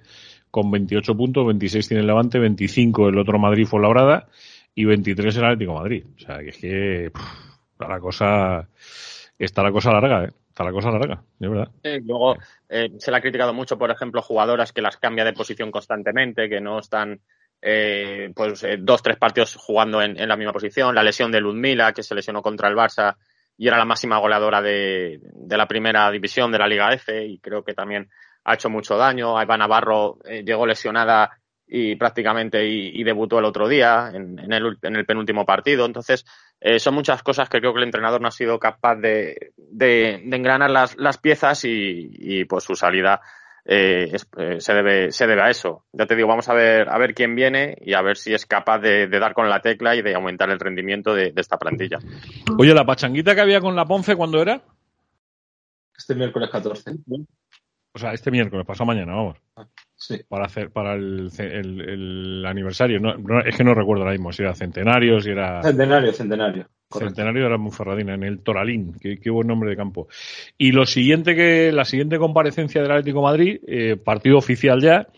[0.50, 4.26] con 28 puntos, 26 tiene el Levante, 25 el otro Madrid fue Labrada
[4.74, 6.04] y 23 el Atlético Madrid.
[6.16, 7.10] O sea, que es que
[7.78, 8.68] la cosa
[9.38, 10.30] está la cosa larga, ¿eh?
[10.48, 11.68] Está la cosa larga, de verdad.
[12.02, 12.36] luego
[12.70, 16.48] eh, se le ha criticado mucho, por ejemplo, jugadoras que las cambia de posición constantemente,
[16.48, 17.20] que no están
[17.60, 20.94] eh, pues eh, dos, tres partidos jugando en, la misma posición.
[20.94, 23.16] La lesión de Ludmila, que se lesionó contra el Barça
[23.58, 27.38] y era la máxima goleadora de, de la primera división de la Liga F y
[27.38, 28.08] creo que también
[28.44, 29.40] ha hecho mucho daño.
[29.42, 31.38] Iván Navarro llegó lesionada
[31.68, 35.84] y prácticamente y, debutó el otro día en, en, el, en, el, penúltimo partido.
[35.84, 36.24] Entonces,
[36.60, 40.14] eh, son muchas cosas que creo que el entrenador no ha sido capaz de, de,
[40.14, 43.20] engranar las, las piezas y, y, pues su salida
[43.64, 45.84] eh, eh, se, debe, se debe a eso.
[45.92, 48.46] Ya te digo, vamos a ver, a ver quién viene y a ver si es
[48.46, 51.58] capaz de, de dar con la tecla y de aumentar el rendimiento de, de, esta
[51.58, 51.98] plantilla.
[52.58, 54.62] Oye, ¿la pachanguita que había con la Ponce cuándo era?
[55.96, 56.92] Este miércoles 14.
[57.92, 59.38] O sea, este miércoles, pasado mañana, vamos.
[59.96, 60.20] Sí.
[60.28, 63.00] Para hacer para el, el, el aniversario.
[63.00, 65.62] No, no, es que no recuerdo ahora mismo si era centenario, si era.
[65.62, 66.68] Centenario, centenario.
[66.88, 67.14] Correcto.
[67.14, 70.06] Centenario era Monferradina, en el Toralín, qué, qué, buen nombre de campo.
[70.56, 75.08] Y lo siguiente que, la siguiente comparecencia del Atlético Madrid, eh, partido oficial ya,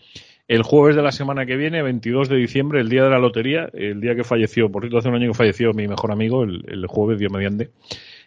[0.47, 3.69] el jueves de la semana que viene, 22 de diciembre, el día de la lotería,
[3.71, 6.63] el día que falleció, por cierto, hace un año que falleció mi mejor amigo, el,
[6.67, 7.69] el jueves, día mediante.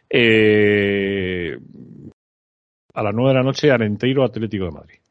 [0.09, 1.59] Eh,
[2.95, 5.02] a las 9 de la noche, Arenteiro Atlético de Madrid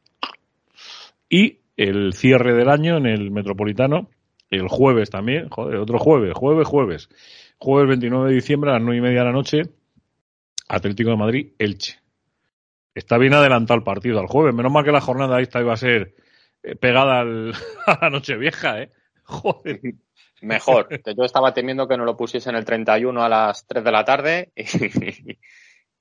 [1.32, 4.10] y el cierre del año en el Metropolitano,
[4.50, 7.10] el jueves también, joder, otro jueves, jueves, jueves,
[7.58, 9.62] jueves 29 de diciembre a las 9 y media de la noche,
[10.68, 12.00] Atlético de Madrid, Elche.
[12.94, 15.78] Está bien adelantado el partido al jueves, menos mal que la jornada esta iba a
[15.78, 16.16] ser
[16.64, 17.54] eh, pegada al,
[17.88, 18.92] a la noche vieja, ¿eh?
[19.24, 19.80] Joder.
[20.42, 23.92] Mejor, que yo estaba temiendo que no lo pusiesen el 31 a las 3 de
[23.92, 24.66] la tarde y,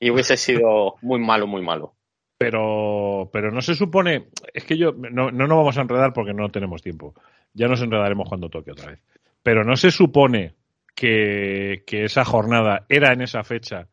[0.01, 1.95] y hubiese sido muy malo, muy malo
[2.41, 6.33] pero, pero no se supone, es que yo, no, no nos vamos a enredar porque
[6.33, 7.13] no tenemos tiempo.
[7.53, 9.03] Ya nos enredaremos cuando toque otra vez.
[9.43, 10.55] Pero no se supone
[10.95, 13.89] que, que esa jornada era en esa fecha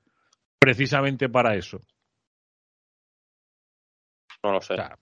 [0.57, 1.81] precisamente para eso.
[4.41, 4.75] No lo sé.
[4.75, 4.97] O sea,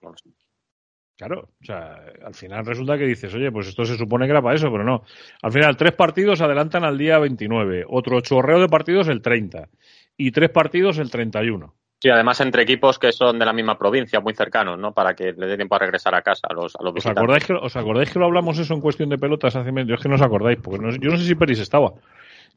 [1.15, 4.41] Claro, o sea, al final resulta que dices, oye, pues esto se supone que era
[4.41, 5.03] para eso, pero no.
[5.43, 9.69] Al final, tres partidos adelantan al día 29, otro chorreo de partidos el 30
[10.17, 11.75] y tres partidos el 31.
[11.99, 14.93] Sí, además entre equipos que son de la misma provincia, muy cercanos, ¿no?
[14.93, 17.45] Para que le dé tiempo a regresar a casa a los, a los ¿Os acordáis,
[17.45, 19.95] que, ¿Os acordáis que lo hablamos eso en cuestión de pelotas hace medio?
[19.95, 21.93] Es que no os acordáis, porque no, yo no sé si Peris estaba.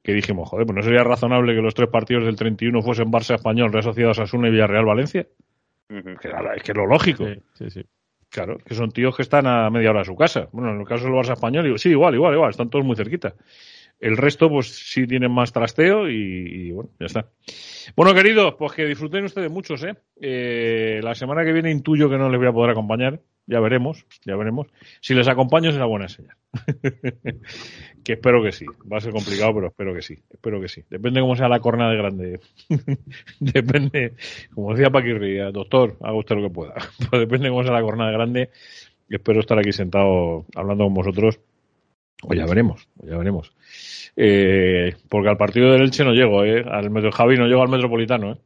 [0.03, 3.35] Que dijimos, joder, pues no sería razonable que los tres partidos del 31 fuesen Barça
[3.35, 5.27] Español, Real Sociedad Osasuna y Villarreal Valencia.
[5.89, 7.25] que, es que es lo lógico.
[7.55, 7.83] Sí, sí,
[8.31, 10.49] Claro, que son tíos que están a media hora de su casa.
[10.53, 13.35] Bueno, en el caso del Barça Español, sí, igual, igual, igual, están todos muy cerquita.
[13.99, 16.15] El resto, pues sí tienen más trasteo y,
[16.69, 17.27] y bueno, ya está.
[17.97, 19.95] Bueno, queridos, pues que disfruten ustedes muchos, ¿eh?
[20.21, 21.01] ¿eh?
[21.03, 23.21] La semana que viene intuyo que no les voy a poder acompañar.
[23.47, 24.67] Ya veremos, ya veremos.
[25.01, 26.37] Si les acompaño será buena señal.
[28.05, 28.67] que espero que sí.
[28.93, 30.19] Va a ser complicado, pero espero que sí.
[30.31, 30.83] Espero que sí.
[30.91, 32.41] Depende cómo sea la cornada de grande.
[33.41, 34.15] depende,
[34.55, 36.75] como decía Paquirri, doctor, haga usted lo que pueda.
[37.13, 38.51] depende cómo sea la cornada de grande.
[39.09, 41.41] Espero estar aquí sentado hablando con vosotros.
[42.23, 43.53] O ya veremos, o ya veremos.
[44.17, 46.65] Eh, porque al partido del Elche no llego, ¿eh?
[46.69, 48.39] Al metro, Javi no llego al Metropolitano, ¿eh?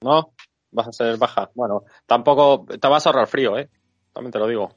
[0.00, 0.32] No,
[0.72, 1.50] vas a ser baja.
[1.54, 3.68] Bueno, tampoco te vas a ahorrar frío, ¿eh?
[4.12, 4.74] También te lo digo.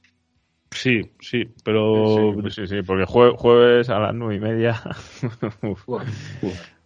[0.71, 2.33] Sí, sí, pero...
[2.43, 4.81] Sí, sí, sí porque jueves a las nueve y media...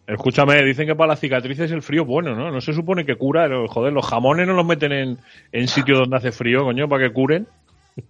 [0.08, 2.52] Escúchame, dicen que para las cicatrices el frío es bueno, ¿no?
[2.52, 3.48] No se supone que cura.
[3.68, 5.18] Joder, los jamones no los meten en,
[5.54, 7.48] en sitios donde hace frío, coño, para que curen.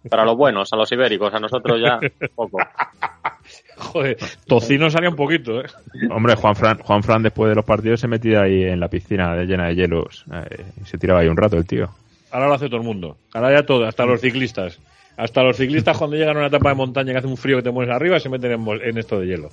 [0.10, 2.00] Para los buenos, a los ibéricos, a nosotros ya
[2.36, 2.60] poco.
[3.78, 5.66] Joder, tocino salía un poquito, ¿eh?
[6.12, 9.36] Hombre, Juan Fran, Juan Fran después de los partidos se metía ahí en la piscina
[9.44, 10.26] llena de hielos.
[10.32, 11.90] Eh, y se tiraba ahí un rato el tío.
[12.32, 13.18] Ahora lo hace todo el mundo.
[13.34, 14.80] Ahora ya todo, hasta los ciclistas.
[15.18, 17.64] Hasta los ciclistas cuando llegan a una etapa de montaña que hace un frío que
[17.64, 19.50] te mueves arriba se meten en, en esto de hielo.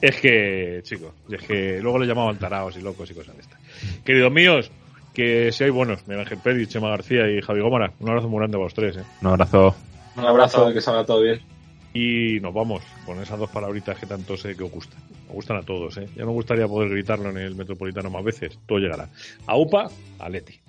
[0.00, 3.58] Es que, chicos, es que luego le llamaban taraos y locos y cosas de estas.
[4.04, 4.70] Queridos míos,
[5.12, 6.06] que seáis buenos.
[6.06, 7.92] Miguel Ángel Pérez, Chema García y Javi Gómara.
[8.00, 8.96] Un abrazo muy grande a los tres.
[8.96, 9.04] ¿eh?
[9.20, 9.74] Un abrazo.
[10.16, 11.40] Un abrazo, que salga todo bien.
[11.94, 14.98] Y nos vamos con esas dos palabritas que tanto sé que os gustan.
[15.28, 16.08] Os gustan a todos, ¿eh?
[16.16, 18.58] Ya me gustaría poder gritarlo en el Metropolitano más veces.
[18.66, 19.08] Todo llegará.
[19.46, 19.88] A UPA,
[20.18, 20.61] a Leti.